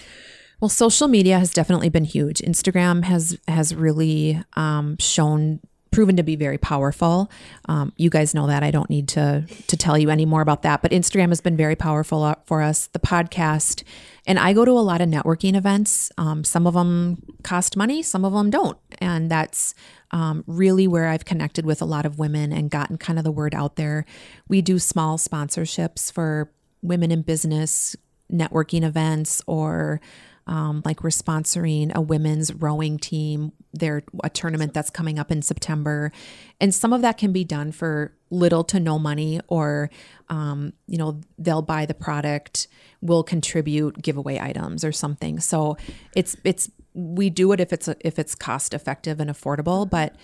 Well, 0.59 0.69
social 0.69 1.07
media 1.07 1.39
has 1.39 1.51
definitely 1.51 1.89
been 1.89 2.05
huge. 2.05 2.39
Instagram 2.39 3.03
has 3.03 3.37
has 3.47 3.75
really 3.75 4.41
um, 4.53 4.97
shown 4.99 5.59
proven 5.91 6.17
to 6.17 6.23
be 6.23 6.35
very 6.35 6.57
powerful. 6.57 7.29
Um, 7.65 7.93
you 7.97 8.09
guys 8.09 8.33
know 8.33 8.47
that. 8.47 8.63
I 8.63 8.71
don't 8.71 8.89
need 8.89 9.07
to 9.09 9.45
to 9.67 9.77
tell 9.77 9.97
you 9.97 10.09
any 10.09 10.25
more 10.25 10.41
about 10.41 10.61
that. 10.63 10.81
But 10.81 10.91
Instagram 10.91 11.29
has 11.29 11.41
been 11.41 11.57
very 11.57 11.75
powerful 11.75 12.23
uh, 12.23 12.35
for 12.45 12.61
us. 12.61 12.87
The 12.87 12.99
podcast, 12.99 13.83
and 14.25 14.39
I 14.39 14.53
go 14.53 14.63
to 14.65 14.71
a 14.71 14.79
lot 14.79 15.01
of 15.01 15.09
networking 15.09 15.55
events. 15.55 16.11
Um, 16.17 16.43
some 16.43 16.65
of 16.65 16.73
them 16.73 17.21
cost 17.43 17.75
money, 17.75 18.01
some 18.01 18.23
of 18.23 18.33
them 18.33 18.49
don't, 18.49 18.77
and 18.99 19.29
that's 19.29 19.75
um, 20.11 20.43
really 20.47 20.87
where 20.87 21.07
I've 21.07 21.25
connected 21.25 21.65
with 21.65 21.81
a 21.81 21.85
lot 21.85 22.05
of 22.05 22.19
women 22.19 22.53
and 22.53 22.69
gotten 22.69 22.97
kind 22.97 23.17
of 23.17 23.25
the 23.25 23.31
word 23.31 23.53
out 23.55 23.75
there. 23.75 24.05
We 24.47 24.61
do 24.61 24.79
small 24.79 25.17
sponsorships 25.17 26.11
for 26.11 26.51
women 26.81 27.11
in 27.11 27.23
business 27.23 27.95
networking 28.31 28.83
events 28.83 29.41
or 29.47 29.99
um, 30.47 30.81
like 30.85 31.03
we're 31.03 31.09
sponsoring 31.09 31.93
a 31.93 32.01
women's 32.01 32.53
rowing 32.53 32.97
team 32.97 33.51
there 33.73 34.03
a 34.23 34.29
tournament 34.29 34.73
that's 34.73 34.89
coming 34.89 35.17
up 35.17 35.31
in 35.31 35.41
september. 35.41 36.11
And 36.59 36.73
some 36.73 36.93
of 36.93 37.01
that 37.01 37.17
can 37.17 37.31
be 37.31 37.43
done 37.43 37.71
for 37.71 38.13
little 38.29 38.63
to 38.65 38.79
no 38.79 38.99
money 38.99 39.39
or 39.47 39.89
um, 40.29 40.73
you 40.87 40.97
know 40.97 41.21
they'll 41.37 41.61
buy 41.61 41.85
the 41.85 41.93
product 41.93 42.67
we'll 43.01 43.23
contribute 43.23 44.01
giveaway 44.01 44.39
items 44.39 44.83
or 44.83 44.91
something. 44.91 45.39
So 45.39 45.77
it's 46.15 46.35
it's 46.43 46.71
we 46.93 47.29
do 47.29 47.51
it 47.51 47.59
if 47.59 47.73
it's 47.73 47.87
if 48.01 48.17
it's 48.19 48.35
cost 48.35 48.73
effective 48.73 49.19
and 49.19 49.29
affordable 49.29 49.89
but 49.89 50.15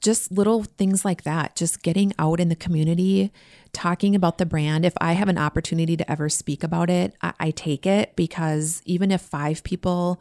just 0.00 0.30
little 0.30 0.62
things 0.62 1.04
like 1.04 1.22
that, 1.24 1.56
just 1.56 1.82
getting 1.82 2.12
out 2.18 2.40
in 2.40 2.48
the 2.48 2.56
community, 2.56 3.32
talking 3.72 4.14
about 4.14 4.38
the 4.38 4.46
brand. 4.46 4.84
If 4.84 4.94
I 5.00 5.12
have 5.12 5.28
an 5.28 5.38
opportunity 5.38 5.96
to 5.96 6.10
ever 6.10 6.28
speak 6.28 6.62
about 6.62 6.90
it, 6.90 7.14
I, 7.22 7.32
I, 7.38 7.50
take 7.50 7.86
it 7.86 8.16
because 8.16 8.82
even 8.84 9.10
if 9.10 9.20
five 9.20 9.62
people 9.62 10.20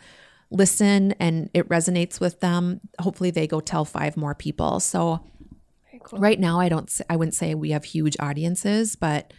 listen 0.49 1.13
and 1.13 1.49
it 1.53 1.67
resonates 1.69 2.19
with 2.19 2.39
them, 2.39 2.81
hopefully 2.99 3.31
they 3.31 3.47
go 3.47 3.59
tell 3.59 3.85
five 3.85 4.17
more 4.17 4.35
people. 4.35 4.79
So 4.79 5.23
cool. 6.03 6.19
right 6.19 6.39
now, 6.39 6.59
I 6.59 6.69
don't, 6.69 6.91
I 7.09 7.15
wouldn't 7.15 7.35
say 7.35 7.55
we 7.55 7.71
have 7.71 7.85
huge 7.85 8.15
audiences, 8.19 8.95
but 8.95 9.33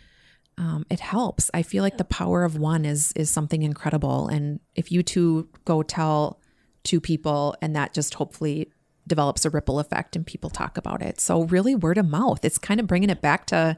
um, 0.58 0.84
it 0.90 1.00
helps. 1.00 1.50
I 1.54 1.62
feel 1.62 1.82
like 1.82 1.98
the 1.98 2.04
power 2.04 2.44
of 2.44 2.58
one 2.58 2.84
is 2.84 3.12
is 3.14 3.30
something 3.30 3.62
incredible, 3.62 4.26
and 4.26 4.58
if 4.74 4.90
you 4.90 5.04
two 5.04 5.48
go 5.64 5.84
tell 5.84 6.40
two 6.82 7.00
people, 7.00 7.54
and 7.62 7.76
that 7.76 7.94
just 7.94 8.14
hopefully 8.14 8.72
develops 9.08 9.44
a 9.44 9.50
ripple 9.50 9.80
effect 9.80 10.14
and 10.14 10.26
people 10.26 10.50
talk 10.50 10.76
about 10.76 11.02
it. 11.02 11.20
So 11.20 11.42
really 11.44 11.74
word 11.74 11.98
of 11.98 12.08
mouth. 12.08 12.44
It's 12.44 12.58
kind 12.58 12.78
of 12.78 12.86
bringing 12.86 13.10
it 13.10 13.20
back 13.20 13.46
to 13.46 13.76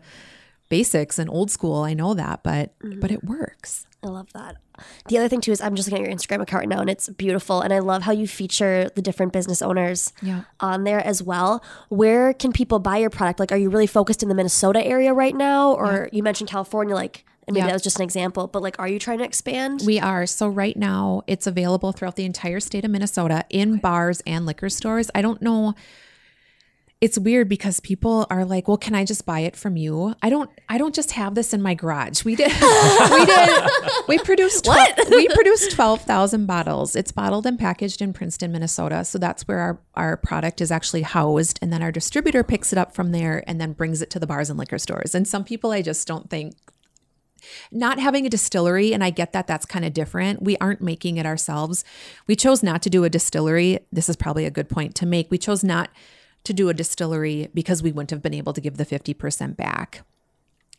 basics 0.69 1.19
and 1.19 1.31
old 1.31 1.51
school. 1.51 1.83
I 1.83 1.95
know 1.95 2.15
that, 2.15 2.43
but 2.43 2.79
mm-hmm. 2.81 3.01
but 3.01 3.11
it 3.11 3.25
works. 3.25 3.87
I 4.03 4.09
love 4.09 4.33
that. 4.33 4.57
The 5.09 5.19
other 5.19 5.29
thing 5.29 5.43
too 5.43 5.53
is 5.53 5.61
I'm 5.61 5.75
just 5.75 5.91
looking 5.91 6.05
at 6.05 6.09
your 6.11 6.17
Instagram 6.17 6.41
account 6.41 6.63
right 6.63 6.69
now 6.69 6.81
and 6.81 6.89
it's 6.89 7.09
beautiful 7.11 7.61
and 7.61 7.71
I 7.71 7.81
love 7.81 8.03
how 8.03 8.13
you 8.13 8.27
feature 8.27 8.89
the 8.95 9.03
different 9.03 9.33
business 9.33 9.61
owners 9.61 10.15
yeah. 10.23 10.45
on 10.59 10.85
there 10.85 11.05
as 11.05 11.23
well. 11.23 11.63
Where 11.91 12.33
can 12.33 12.51
people 12.51 12.79
buy 12.79 12.97
your 12.97 13.11
product? 13.11 13.41
Like 13.41 13.53
are 13.53 13.59
you 13.59 13.69
really 13.69 13.87
focused 13.87 14.23
in 14.23 14.31
the 14.31 14.35
Minnesota 14.35 14.83
area 14.83 15.13
right 15.13 15.37
now 15.37 15.73
or 15.73 16.09
yeah. 16.11 16.17
you 16.17 16.23
mentioned 16.23 16.49
California 16.49 16.95
like 16.95 17.27
and 17.47 17.55
maybe 17.55 17.63
yep. 17.63 17.69
that 17.69 17.75
was 17.75 17.83
just 17.83 17.97
an 17.97 18.03
example, 18.03 18.47
but 18.47 18.63
like, 18.63 18.79
are 18.79 18.89
you 18.89 18.99
trying 18.99 19.19
to 19.19 19.25
expand? 19.25 19.83
We 19.87 19.99
are. 19.99 20.27
So 20.27 20.47
right 20.47 20.77
now, 20.77 21.23
it's 21.27 21.47
available 21.47 21.93
throughout 21.93 22.17
the 22.17 22.25
entire 22.25 22.61
state 22.61 22.85
of 22.85 22.91
Minnesota 22.91 23.45
in 23.49 23.73
okay. 23.73 23.81
bars 23.81 24.21
and 24.27 24.47
liquor 24.47 24.69
stores. 24.69 25.11
I 25.15 25.23
don't 25.23 25.41
know. 25.41 25.75
It's 27.01 27.19
weird 27.19 27.49
because 27.49 27.81
people 27.81 28.27
are 28.29 28.45
like, 28.45 28.69
"Well, 28.69 28.77
can 28.77 28.95
I 28.95 29.07
just 29.07 29.25
buy 29.25 29.41
it 29.41 29.57
from 29.57 29.79
you?" 29.79 30.15
I 30.23 30.29
don't. 30.29 30.51
I 30.69 30.77
don't 30.77 30.95
just 30.95 31.13
have 31.13 31.35
this 31.35 31.55
in 31.55 31.63
my 31.63 31.73
garage. 31.73 32.25
We 32.25 32.37
did. 32.37 32.53
we 33.11 33.25
did. 33.25 33.71
We 34.07 34.19
produced. 34.19 34.67
12, 34.67 34.89
we 35.09 35.27
produced 35.29 35.73
twelve 35.73 36.03
thousand 36.03 36.45
bottles. 36.45 36.95
It's 36.95 37.11
bottled 37.11 37.47
and 37.47 37.59
packaged 37.59 38.03
in 38.03 38.13
Princeton, 38.13 38.53
Minnesota. 38.53 39.07
So 39.07 39.19
that's 39.19 39.49
where 39.49 39.61
our 39.61 39.81
our 39.95 40.17
product 40.19 40.61
is 40.61 40.71
actually 40.71 41.03
housed, 41.03 41.59
and 41.63 41.73
then 41.73 41.83
our 41.83 41.91
distributor 41.91 42.45
picks 42.45 42.71
it 42.71 42.79
up 42.79 42.95
from 42.95 43.13
there 43.13 43.43
and 43.47 43.59
then 43.59 43.73
brings 43.73 44.03
it 44.03 44.11
to 44.11 44.19
the 44.19 44.27
bars 44.27 44.51
and 44.51 44.59
liquor 44.59 44.79
stores. 44.79 45.15
And 45.15 45.27
some 45.27 45.43
people, 45.43 45.71
I 45.71 45.81
just 45.81 46.07
don't 46.07 46.29
think 46.29 46.55
not 47.71 47.99
having 47.99 48.27
a 48.27 48.31
distillery, 48.31 48.93
and 48.93 49.03
I 49.03 49.11
get 49.11 49.33
that 49.33 49.47
that's 49.47 49.67
kind 49.67 49.85
of 49.85 49.93
different. 49.93 50.43
We 50.43 50.57
aren't 50.59 50.81
making 50.81 51.17
it 51.17 51.27
ourselves. 51.27 51.85
We 52.27 52.37
chose 52.37 52.63
not 52.63 52.83
to 52.83 52.91
do 52.91 53.05
a 53.05 53.11
distillery. 53.11 53.81
This 53.93 54.09
is 54.09 54.17
probably 54.17 54.45
a 54.45 54.51
good 54.51 54.69
point 54.69 54.95
to 54.97 55.07
make. 55.07 55.31
We 55.31 55.39
chose 55.39 55.65
not 55.65 55.91
to 56.45 56.53
do 56.53 56.69
a 56.69 56.75
distillery 56.75 57.49
because 57.55 57.83
we 57.83 57.93
wouldn't 57.93 58.11
have 58.11 58.23
been 58.23 58.35
able 58.35 58.53
to 58.53 58.61
give 58.61 58.77
the 58.77 58.87
50% 58.87 59.57
back. 59.57 60.03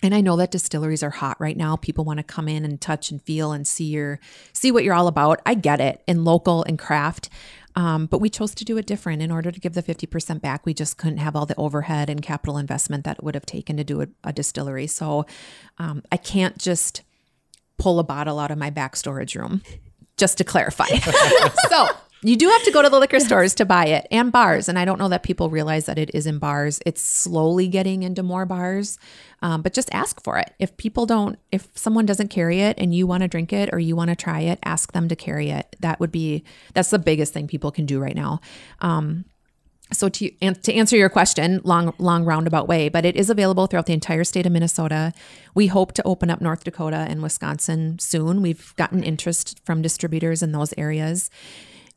And 0.03 0.15
I 0.15 0.21
know 0.21 0.35
that 0.37 0.51
distilleries 0.51 1.03
are 1.03 1.11
hot 1.11 1.39
right 1.39 1.55
now. 1.55 1.75
People 1.75 2.05
want 2.05 2.17
to 2.17 2.23
come 2.23 2.47
in 2.47 2.65
and 2.65 2.81
touch 2.81 3.11
and 3.11 3.21
feel 3.21 3.51
and 3.51 3.67
see 3.67 3.85
your 3.85 4.19
see 4.51 4.71
what 4.71 4.83
you're 4.83 4.95
all 4.95 5.07
about. 5.07 5.41
I 5.45 5.53
get 5.53 5.79
it. 5.79 6.01
In 6.07 6.23
local 6.23 6.63
and 6.63 6.79
craft, 6.79 7.29
Um, 7.75 8.05
but 8.05 8.19
we 8.19 8.29
chose 8.29 8.53
to 8.55 8.65
do 8.65 8.77
it 8.77 8.85
different. 8.85 9.21
In 9.21 9.31
order 9.31 9.51
to 9.51 9.59
give 9.59 9.73
the 9.73 9.83
50% 9.83 10.41
back, 10.41 10.65
we 10.65 10.73
just 10.73 10.97
couldn't 10.97 11.19
have 11.19 11.35
all 11.35 11.45
the 11.45 11.55
overhead 11.55 12.09
and 12.09 12.21
capital 12.21 12.57
investment 12.57 13.03
that 13.05 13.17
it 13.17 13.23
would 13.23 13.35
have 13.35 13.45
taken 13.45 13.77
to 13.77 13.83
do 13.83 14.01
a, 14.01 14.07
a 14.23 14.33
distillery. 14.33 14.87
So 14.87 15.25
um, 15.77 16.03
I 16.11 16.17
can't 16.17 16.57
just 16.57 17.01
pull 17.77 17.99
a 17.99 18.03
bottle 18.03 18.39
out 18.39 18.51
of 18.51 18.57
my 18.57 18.69
back 18.69 18.95
storage 18.95 19.35
room, 19.35 19.61
just 20.17 20.37
to 20.37 20.43
clarify. 20.43 20.87
so 21.69 21.87
you 22.23 22.37
do 22.37 22.47
have 22.47 22.63
to 22.63 22.71
go 22.71 22.81
to 22.81 22.89
the 22.89 22.99
liquor 22.99 23.19
stores 23.19 23.55
to 23.55 23.65
buy 23.65 23.85
it 23.87 24.07
and 24.11 24.31
bars. 24.31 24.69
And 24.69 24.77
I 24.77 24.85
don't 24.85 24.99
know 24.99 25.09
that 25.09 25.23
people 25.23 25.49
realize 25.49 25.85
that 25.87 25.97
it 25.97 26.11
is 26.13 26.27
in 26.27 26.37
bars. 26.37 26.79
It's 26.85 27.01
slowly 27.01 27.67
getting 27.67 28.03
into 28.03 28.21
more 28.21 28.45
bars, 28.45 28.99
um, 29.41 29.63
but 29.63 29.73
just 29.73 29.89
ask 29.91 30.21
for 30.23 30.37
it. 30.37 30.53
If 30.59 30.77
people 30.77 31.05
don't, 31.05 31.39
if 31.51 31.69
someone 31.73 32.05
doesn't 32.05 32.27
carry 32.27 32.61
it 32.61 32.77
and 32.77 32.93
you 32.93 33.07
want 33.07 33.21
to 33.21 33.27
drink 33.27 33.51
it 33.51 33.69
or 33.73 33.79
you 33.79 33.95
want 33.95 34.09
to 34.09 34.15
try 34.15 34.41
it, 34.41 34.59
ask 34.63 34.91
them 34.91 35.07
to 35.07 35.15
carry 35.15 35.49
it. 35.49 35.75
That 35.79 35.99
would 35.99 36.11
be, 36.11 36.43
that's 36.73 36.91
the 36.91 36.99
biggest 36.99 37.33
thing 37.33 37.47
people 37.47 37.71
can 37.71 37.85
do 37.85 37.99
right 37.99 38.15
now. 38.15 38.39
Um, 38.81 39.25
so 39.93 40.07
to 40.07 40.29
to 40.29 40.73
answer 40.73 40.95
your 40.95 41.09
question, 41.09 41.59
long 41.65 41.93
long 41.97 42.23
roundabout 42.23 42.67
way, 42.67 42.87
but 42.87 43.05
it 43.05 43.17
is 43.17 43.29
available 43.29 43.67
throughout 43.67 43.87
the 43.87 43.93
entire 43.93 44.23
state 44.23 44.45
of 44.45 44.51
Minnesota. 44.53 45.11
We 45.53 45.67
hope 45.67 45.91
to 45.93 46.03
open 46.03 46.29
up 46.29 46.39
North 46.39 46.63
Dakota 46.63 47.05
and 47.09 47.21
Wisconsin 47.21 47.99
soon. 47.99 48.41
We've 48.41 48.73
gotten 48.77 49.03
interest 49.03 49.59
from 49.65 49.81
distributors 49.81 50.41
in 50.41 50.53
those 50.53 50.73
areas. 50.77 51.29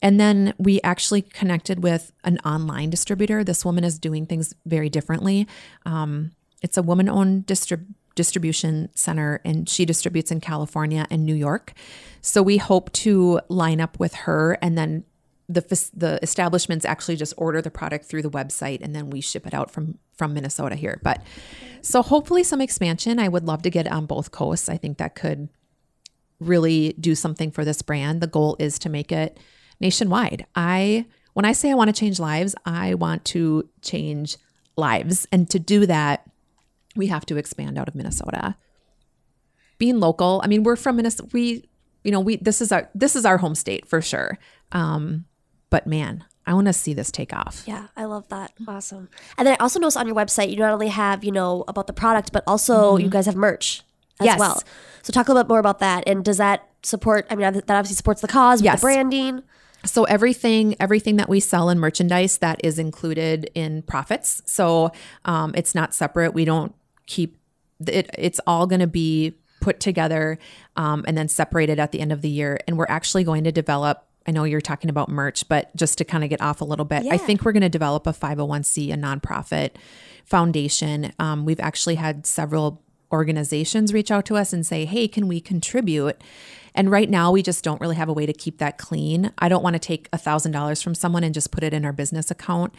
And 0.03 0.21
then 0.21 0.55
we 0.59 0.81
actually 0.83 1.23
connected 1.23 1.83
with 1.83 2.13
an 2.25 2.39
online 2.45 2.91
distributor. 2.91 3.43
This 3.43 3.65
woman 3.65 3.85
is 3.85 3.99
doing 3.99 4.27
things 4.27 4.55
very 4.67 4.89
differently. 4.89 5.47
Um, 5.87 6.33
it's 6.63 6.77
a 6.77 6.83
woman 6.83 7.09
owned 7.09 7.47
distrib- 7.47 7.87
distribution 8.15 8.91
center, 8.95 9.41
and 9.45 9.69
she 9.69 9.85
distributes 9.85 10.31
in 10.31 10.41
California 10.41 11.07
and 11.11 11.25
New 11.25 11.35
York. 11.35 11.73
So 12.21 12.43
we 12.43 12.59
hope 12.59 12.93
to 12.93 13.41
line 13.49 13.81
up 13.81 13.99
with 13.99 14.15
her 14.15 14.59
and 14.63 14.79
then 14.79 15.05
the 15.47 15.61
the 15.95 16.19
establishments 16.23 16.87
actually 16.87 17.17
just 17.17 17.35
order 17.37 17.61
the 17.61 17.71
product 17.71 18.07
through 18.07 18.23
the 18.23 18.31
website 18.31 18.81
and 18.81 18.97
then 18.97 19.11
we 19.11 19.21
ship 19.21 19.47
it 19.47 19.53
out 19.53 19.71
from 19.71 19.99
from 20.17 20.33
Minnesota 20.33 20.75
here. 20.75 21.01
But 21.03 21.23
so 21.83 22.03
hopefully 22.03 22.45
some 22.45 22.61
expansion. 22.61 23.19
I 23.19 23.29
would 23.29 23.45
love 23.45 23.63
to 23.63 23.71
get 23.71 23.87
on 23.87 24.07
both 24.07 24.31
coasts. 24.31 24.69
I 24.69 24.79
think 24.79 24.99
that 24.99 25.15
could 25.15 25.49
really 26.41 26.95
do 26.99 27.15
something 27.15 27.51
for 27.51 27.65
this 27.65 27.83
brand. 27.83 28.21
The 28.21 28.27
goal 28.27 28.57
is 28.59 28.79
to 28.81 28.89
make 28.89 29.13
it 29.13 29.39
nationwide. 29.81 30.47
I 30.55 31.07
when 31.35 31.45
I 31.45 31.53
say 31.53 31.71
I 31.71 31.75
want 31.75 31.95
to 31.95 31.99
change 31.99 32.19
lives, 32.19 32.55
I 32.65 32.95
want 32.95 33.25
to 33.27 33.69
change 33.83 34.37
lives. 34.77 35.27
And 35.31 35.51
to 35.51 35.59
do 35.59 35.85
that, 35.87 36.29
we 36.97 37.09
have 37.09 37.27
to 37.27 37.37
expand 37.37 37.77
out 37.77 37.89
of 37.89 37.95
Minnesota. 37.95 38.57
Being 39.79 39.99
local, 39.99 40.41
I 40.45 40.47
mean, 40.47 40.63
we're 40.63 40.77
from 40.77 40.97
Minnesota. 40.97 41.29
We, 41.33 41.69
you 42.05 42.13
know, 42.13 42.21
we 42.21 42.37
this 42.37 42.61
is 42.61 42.71
our 42.71 42.89
this 42.95 43.17
is 43.17 43.25
our 43.25 43.39
home 43.39 43.57
state 43.57 43.87
for 43.87 44.01
sure. 44.01 44.39
Um, 44.73 45.25
but 45.71 45.87
man, 45.87 46.25
I 46.47 46.55
want 46.55 46.69
to 46.69 46.73
see 46.73 46.95
this 46.95 47.11
take 47.11 47.33
off. 47.33 47.65
Yeah, 47.67 47.89
I 47.97 48.05
love 48.05 48.29
that. 48.29 48.53
Awesome. 48.69 49.09
And 49.37 49.47
then 49.47 49.57
I 49.59 49.63
also 49.63 49.81
noticed 49.81 49.97
on 49.97 50.07
your 50.07 50.15
website, 50.15 50.51
you 50.51 50.57
not 50.57 50.73
only 50.73 50.89
have, 50.89 51.25
you 51.25 51.33
know, 51.33 51.65
about 51.67 51.89
the 51.89 51.93
product, 51.93 52.33
but 52.33 52.45
also 52.47 52.95
mm-hmm. 52.95 53.05
you 53.05 53.11
guys 53.11 53.27
have 53.27 53.35
merch 53.37 53.83
as 54.21 54.27
yes. 54.27 54.39
well. 54.39 54.63
So 55.03 55.13
talk 55.13 55.29
a 55.29 55.33
little 55.33 55.45
bit 55.45 55.49
more 55.49 55.59
about 55.59 55.81
that. 55.81 56.05
And 56.07 56.25
does 56.25 56.39
that 56.39 56.69
support, 56.83 57.27
I 57.31 57.37
mean, 57.37 57.53
that 57.53 57.71
obviously 57.71 57.97
supports 57.97 58.21
the 58.21 58.29
cause 58.29 58.61
with 58.61 58.67
yes. 58.67 58.81
the 58.81 58.87
branding 58.87 59.43
so 59.85 60.05
everything 60.05 60.75
everything 60.81 61.17
that 61.17 61.29
we 61.29 61.41
sell 61.41 61.69
in 61.69 61.79
merchandise 61.79 62.39
that 62.39 62.61
is 62.65 62.79
included 62.79 63.51
in 63.55 63.83
profits 63.83 64.43
so 64.47 64.91
um, 65.25 65.53
it's 65.55 65.75
not 65.75 65.95
separate 65.95 66.35
we 66.35 66.45
don't 66.45 66.75
keep 67.07 67.39
it 67.87 68.09
it's 68.17 68.41
all 68.47 68.67
going 68.67 68.81
to 68.81 68.87
be 68.87 69.35
put 69.61 69.81
together 69.81 70.39
um, 70.77 71.05
and 71.07 71.17
then 71.17 71.29
separated 71.29 71.79
at 71.79 71.93
the 71.93 72.01
end 72.01 72.13
of 72.13 72.23
the 72.23 72.29
year 72.29 72.59
and 72.67 72.77
we're 72.79 72.87
actually 72.89 73.25
going 73.25 73.45
to 73.45 73.53
develop 73.53 74.07
I 74.27 74.31
know 74.31 74.45
you're 74.45 74.63
talking 74.63 74.89
about 74.89 75.11
merch, 75.11 75.47
but 75.51 75.75
just 75.77 75.99
to 75.99 76.05
kind 76.07 76.25
of 76.25 76.31
get 76.31 76.41
off 76.41 76.63
a 76.63 76.65
little 76.65 76.87
bit, 76.87 77.05
yeah. 77.05 77.13
I 77.13 77.19
think 77.19 77.45
we're 77.45 77.53
going 77.53 77.61
to 77.61 77.69
develop 77.69 78.07
a 78.07 78.13
501c, 78.15 78.91
a 78.91 78.97
nonprofit 78.97 79.73
foundation. 80.25 81.13
Um, 81.19 81.45
we've 81.45 81.61
actually 81.61 81.97
had 81.97 82.25
several 82.25 82.83
organizations 83.13 83.93
reach 83.93 84.11
out 84.11 84.27
to 84.27 84.37
us 84.37 84.53
and 84.53 84.67
say, 84.67 84.85
hey, 84.85 85.09
can 85.09 85.29
we 85.29 85.41
contribute? 85.41 86.21
And 86.75 86.91
right 86.91 87.09
now, 87.09 87.31
we 87.31 87.43
just 87.43 87.63
don't 87.63 87.81
really 87.81 87.97
have 87.97 88.09
a 88.09 88.13
way 88.13 88.27
to 88.27 88.33
keep 88.33 88.59
that 88.59 88.79
clean. 88.79 89.33
I 89.39 89.49
don't 89.49 89.63
want 89.63 89.75
to 89.75 89.81
take 89.81 90.09
a 90.13 90.19
$1,000 90.19 90.83
from 90.83 90.95
someone 90.95 91.23
and 91.23 91.33
just 91.33 91.53
put 91.53 91.63
it 91.63 91.73
in 91.73 91.85
our 91.85 91.93
business 91.93 92.31
account. 92.31 92.75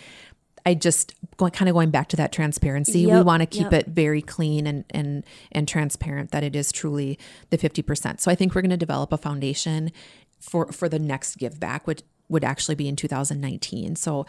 I 0.66 0.74
just 0.74 1.14
going 1.38 1.52
kind 1.52 1.70
of 1.70 1.74
going 1.74 1.92
back 1.92 2.10
to 2.10 2.16
that 2.18 2.32
transparency. 2.32 3.02
Yep, 3.02 3.18
we 3.18 3.22
want 3.22 3.42
to 3.42 3.46
keep 3.46 3.72
yep. 3.72 3.74
it 3.74 3.88
very 3.88 4.22
clean 4.22 4.66
and 4.66 4.84
and 4.90 5.24
and 5.52 5.68
transparent 5.68 6.32
that 6.32 6.44
it 6.44 6.56
is 6.56 6.72
truly 6.72 7.20
the 7.52 7.58
50%. 7.58 8.20
So 8.20 8.32
I 8.32 8.36
think 8.36 8.56
we're 8.56 8.62
going 8.62 8.72
to 8.72 8.78
develop 8.78 9.14
a 9.14 9.18
foundation 9.18 9.92
for 10.40 10.72
for 10.72 10.90
the 10.90 10.98
next 10.98 11.36
give 11.36 11.60
back 11.60 11.86
which 11.86 12.02
would 12.30 12.44
actually 12.44 12.74
be 12.74 12.88
in 12.88 12.96
2019. 12.96 13.96
So 13.96 14.26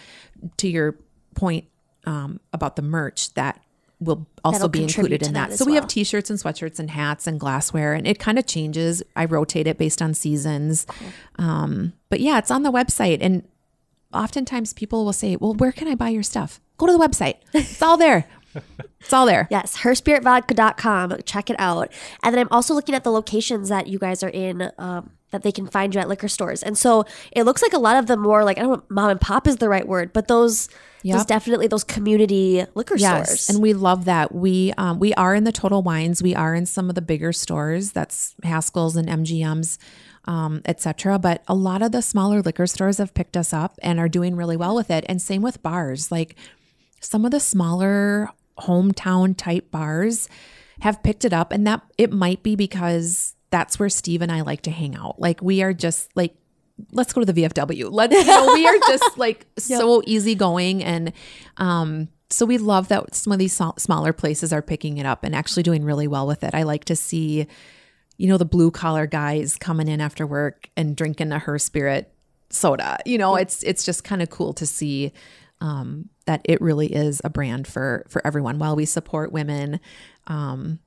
to 0.59 0.68
your 0.68 0.98
point 1.35 1.64
um, 2.04 2.40
about 2.52 2.76
the 2.76 2.82
merch 2.82 3.32
that 3.35 3.61
will 4.00 4.26
also 4.44 4.68
be 4.68 4.82
included 4.82 5.22
in 5.22 5.32
that. 5.32 5.50
that 5.50 5.56
so 5.56 5.64
we 5.64 5.72
well. 5.72 5.82
have 5.82 5.88
t-shirts 5.88 6.28
and 6.28 6.38
sweatshirts 6.38 6.78
and 6.78 6.90
hats 6.90 7.26
and 7.26 7.40
glassware 7.40 7.94
and 7.94 8.06
it 8.06 8.18
kind 8.18 8.38
of 8.38 8.46
changes. 8.46 9.02
I 9.14 9.24
rotate 9.24 9.66
it 9.66 9.78
based 9.78 10.02
on 10.02 10.14
seasons. 10.14 10.87
Cool. 10.88 11.09
Um, 11.46 11.92
but 12.09 12.20
yeah, 12.20 12.38
it's 12.38 12.50
on 12.50 12.62
the 12.62 12.72
website 12.72 13.18
and 13.20 13.46
oftentimes 14.12 14.72
people 14.72 15.04
will 15.04 15.12
say, 15.12 15.37
"Well, 15.37 15.54
where 15.54 15.72
can 15.72 15.88
I 15.88 15.94
buy 15.94 16.11
your 16.11 16.22
stuff?" 16.22 16.61
Go 16.78 16.87
to 16.87 16.92
the 16.92 16.98
website. 16.98 17.37
It's 17.54 17.80
all 17.80 17.96
there. 17.96 18.28
It's 19.00 19.12
all 19.12 19.26
there. 19.26 19.48
Yes, 19.50 19.78
herspiritvodka.com. 19.78 21.18
Check 21.24 21.50
it 21.50 21.56
out. 21.58 21.92
And 22.22 22.34
then 22.34 22.40
I'm 22.40 22.52
also 22.52 22.74
looking 22.74 22.94
at 22.94 23.04
the 23.04 23.10
locations 23.12 23.68
that 23.68 23.86
you 23.86 23.98
guys 23.98 24.22
are 24.22 24.28
in 24.28 24.70
um, 24.78 25.10
that 25.30 25.42
they 25.42 25.52
can 25.52 25.66
find 25.66 25.94
you 25.94 26.00
at 26.00 26.08
liquor 26.08 26.28
stores. 26.28 26.62
And 26.62 26.78
so 26.78 27.04
it 27.32 27.44
looks 27.44 27.62
like 27.62 27.72
a 27.72 27.78
lot 27.78 27.96
of 27.96 28.06
the 28.06 28.16
more 28.16 28.44
like 28.44 28.58
I 28.58 28.62
don't 28.62 28.78
know 28.78 28.82
mom 28.88 29.10
and 29.10 29.20
pop 29.20 29.46
is 29.46 29.56
the 29.56 29.68
right 29.68 29.86
word, 29.86 30.12
but 30.12 30.28
those 30.28 30.68
yep. 31.02 31.16
those 31.16 31.26
definitely 31.26 31.66
those 31.66 31.84
community 31.84 32.64
liquor 32.74 32.96
yes, 32.96 33.26
stores. 33.26 33.50
And 33.50 33.62
we 33.62 33.72
love 33.72 34.04
that. 34.04 34.34
We 34.34 34.72
um, 34.78 34.98
we 34.98 35.12
are 35.14 35.34
in 35.34 35.44
the 35.44 35.52
Total 35.52 35.82
Wines. 35.82 36.22
We 36.22 36.34
are 36.34 36.54
in 36.54 36.66
some 36.66 36.88
of 36.88 36.94
the 36.94 37.02
bigger 37.02 37.32
stores. 37.32 37.92
That's 37.92 38.34
Haskell's 38.42 38.96
and 38.96 39.08
MGM's. 39.08 39.78
Um, 40.28 40.62
etc. 40.64 41.20
But 41.20 41.44
a 41.46 41.54
lot 41.54 41.82
of 41.82 41.92
the 41.92 42.02
smaller 42.02 42.42
liquor 42.42 42.66
stores 42.66 42.98
have 42.98 43.14
picked 43.14 43.36
us 43.36 43.52
up 43.52 43.78
and 43.80 44.00
are 44.00 44.08
doing 44.08 44.34
really 44.34 44.56
well 44.56 44.74
with 44.74 44.90
it. 44.90 45.04
And 45.08 45.22
same 45.22 45.40
with 45.40 45.62
bars. 45.62 46.10
Like 46.10 46.34
some 47.00 47.24
of 47.24 47.30
the 47.30 47.38
smaller 47.38 48.30
hometown 48.60 49.36
type 49.36 49.70
bars 49.70 50.28
have 50.80 51.02
picked 51.02 51.24
it 51.24 51.32
up, 51.32 51.52
and 51.52 51.66
that 51.66 51.82
it 51.98 52.12
might 52.12 52.42
be 52.42 52.56
because 52.56 53.34
that's 53.50 53.78
where 53.78 53.88
Steve 53.88 54.22
and 54.22 54.30
I 54.30 54.42
like 54.42 54.62
to 54.62 54.70
hang 54.70 54.96
out. 54.96 55.20
Like 55.20 55.40
we 55.42 55.62
are 55.62 55.72
just 55.72 56.10
like 56.14 56.34
let's 56.92 57.12
go 57.12 57.22
to 57.22 57.32
the 57.32 57.42
VFW. 57.42 57.88
Let's 57.90 58.14
you 58.14 58.24
know, 58.24 58.52
we 58.52 58.66
are 58.66 58.78
just 58.86 59.16
like 59.18 59.46
yep. 59.66 59.80
so 59.80 60.02
easygoing 60.06 60.84
and 60.84 61.12
um 61.56 62.08
so 62.28 62.44
we 62.44 62.58
love 62.58 62.88
that 62.88 63.14
some 63.14 63.32
of 63.32 63.38
these 63.38 63.58
smaller 63.78 64.12
places 64.12 64.52
are 64.52 64.60
picking 64.60 64.98
it 64.98 65.06
up 65.06 65.22
and 65.22 65.34
actually 65.34 65.62
doing 65.62 65.84
really 65.84 66.08
well 66.08 66.26
with 66.26 66.42
it. 66.42 66.54
I 66.54 66.64
like 66.64 66.84
to 66.86 66.96
see 66.96 67.46
you 68.18 68.28
know 68.28 68.38
the 68.38 68.44
blue 68.44 68.70
collar 68.70 69.06
guys 69.06 69.56
coming 69.56 69.88
in 69.88 70.00
after 70.00 70.26
work 70.26 70.68
and 70.76 70.96
drinking 70.96 71.32
a 71.32 71.38
her 71.38 71.58
spirit 71.58 72.12
soda. 72.50 72.98
You 73.06 73.18
know, 73.18 73.36
it's 73.36 73.62
it's 73.62 73.84
just 73.84 74.04
kind 74.04 74.22
of 74.22 74.30
cool 74.30 74.52
to 74.54 74.66
see 74.66 75.12
um, 75.60 76.08
that 76.26 76.42
it 76.44 76.60
really 76.60 76.92
is 76.92 77.20
a 77.24 77.30
brand 77.30 77.66
for 77.66 78.04
for 78.08 78.24
everyone. 78.26 78.58
While 78.58 78.76
we 78.76 78.84
support 78.84 79.32
women, 79.32 79.80
um, 80.26 80.80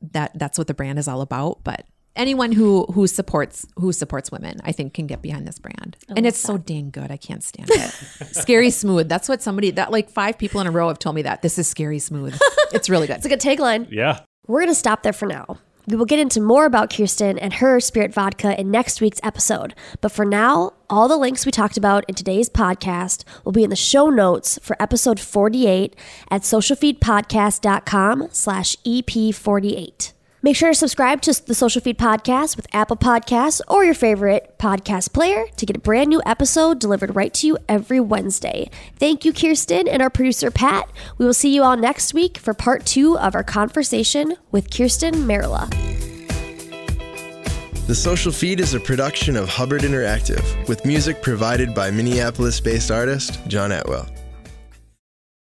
that 0.00 0.32
that's 0.34 0.58
what 0.58 0.66
the 0.66 0.74
brand 0.74 0.98
is 0.98 1.08
all 1.08 1.20
about. 1.20 1.62
But 1.64 1.86
anyone 2.16 2.52
who 2.52 2.84
who 2.86 3.06
supports 3.06 3.66
who 3.76 3.92
supports 3.92 4.30
women, 4.30 4.60
I 4.64 4.72
think, 4.72 4.94
can 4.94 5.06
get 5.06 5.22
behind 5.22 5.46
this 5.46 5.58
brand. 5.58 5.96
and 6.14 6.26
it's 6.26 6.40
that. 6.42 6.46
so 6.46 6.58
dang 6.58 6.90
good. 6.90 7.10
I 7.10 7.16
can't 7.16 7.42
stand 7.44 7.70
it. 7.70 7.90
scary 8.32 8.70
smooth. 8.70 9.08
That's 9.08 9.28
what 9.28 9.40
somebody 9.42 9.70
that 9.72 9.90
like 9.90 10.10
five 10.10 10.36
people 10.38 10.60
in 10.60 10.66
a 10.66 10.70
row 10.70 10.88
have 10.88 10.98
told 10.98 11.16
me 11.16 11.22
that 11.22 11.42
this 11.42 11.58
is 11.58 11.68
scary 11.68 11.98
smooth. 11.98 12.38
It's 12.72 12.90
really 12.90 13.06
good. 13.06 13.16
it's 13.16 13.26
a 13.26 13.30
good 13.30 13.40
tagline. 13.40 13.88
Yeah. 13.90 14.20
We're 14.46 14.60
gonna 14.60 14.74
stop 14.74 15.02
there 15.02 15.12
for 15.12 15.26
now. 15.26 15.58
We 15.88 15.96
will 15.96 16.04
get 16.04 16.18
into 16.18 16.42
more 16.42 16.66
about 16.66 16.90
Kjersten 16.90 17.38
and 17.40 17.54
her 17.54 17.80
spirit 17.80 18.12
vodka 18.12 18.60
in 18.60 18.70
next 18.70 19.00
week's 19.00 19.20
episode. 19.22 19.74
But 20.02 20.12
for 20.12 20.26
now, 20.26 20.74
all 20.90 21.08
the 21.08 21.16
links 21.16 21.46
we 21.46 21.52
talked 21.52 21.78
about 21.78 22.04
in 22.08 22.14
today's 22.14 22.50
podcast 22.50 23.24
will 23.42 23.52
be 23.52 23.64
in 23.64 23.70
the 23.70 23.76
show 23.76 24.10
notes 24.10 24.58
for 24.62 24.76
episode 24.82 25.18
48 25.18 25.96
at 26.30 26.42
socialfeedpodcast.com 26.42 28.28
slash 28.32 28.76
EP48. 28.86 30.12
Make 30.48 30.56
sure 30.56 30.70
to 30.70 30.74
subscribe 30.74 31.20
to 31.20 31.44
the 31.44 31.54
Social 31.54 31.82
Feed 31.82 31.98
Podcast 31.98 32.56
with 32.56 32.66
Apple 32.72 32.96
Podcasts 32.96 33.60
or 33.68 33.84
your 33.84 33.92
favorite 33.92 34.56
podcast 34.58 35.12
player 35.12 35.44
to 35.58 35.66
get 35.66 35.76
a 35.76 35.78
brand 35.78 36.08
new 36.08 36.22
episode 36.24 36.78
delivered 36.78 37.14
right 37.14 37.34
to 37.34 37.46
you 37.46 37.58
every 37.68 38.00
Wednesday. 38.00 38.70
Thank 38.96 39.26
you, 39.26 39.34
Kjersten, 39.34 39.86
and 39.86 40.00
our 40.00 40.08
producer, 40.08 40.50
Pat. 40.50 40.90
We 41.18 41.26
will 41.26 41.34
see 41.34 41.54
you 41.54 41.62
all 41.62 41.76
next 41.76 42.14
week 42.14 42.38
for 42.38 42.54
part 42.54 42.86
two 42.86 43.18
of 43.18 43.34
our 43.34 43.44
conversation 43.44 44.36
with 44.50 44.70
Kjersten 44.70 45.12
Merila. 45.26 45.68
The 47.86 47.94
Social 47.94 48.32
Feed 48.32 48.60
is 48.60 48.72
a 48.72 48.80
production 48.80 49.36
of 49.36 49.50
Hubbard 49.50 49.82
Interactive 49.82 50.66
with 50.66 50.82
music 50.86 51.20
provided 51.20 51.74
by 51.74 51.90
Minneapolis 51.90 52.58
based 52.58 52.90
artist 52.90 53.38
John 53.48 53.70
Atwell. 53.70 54.08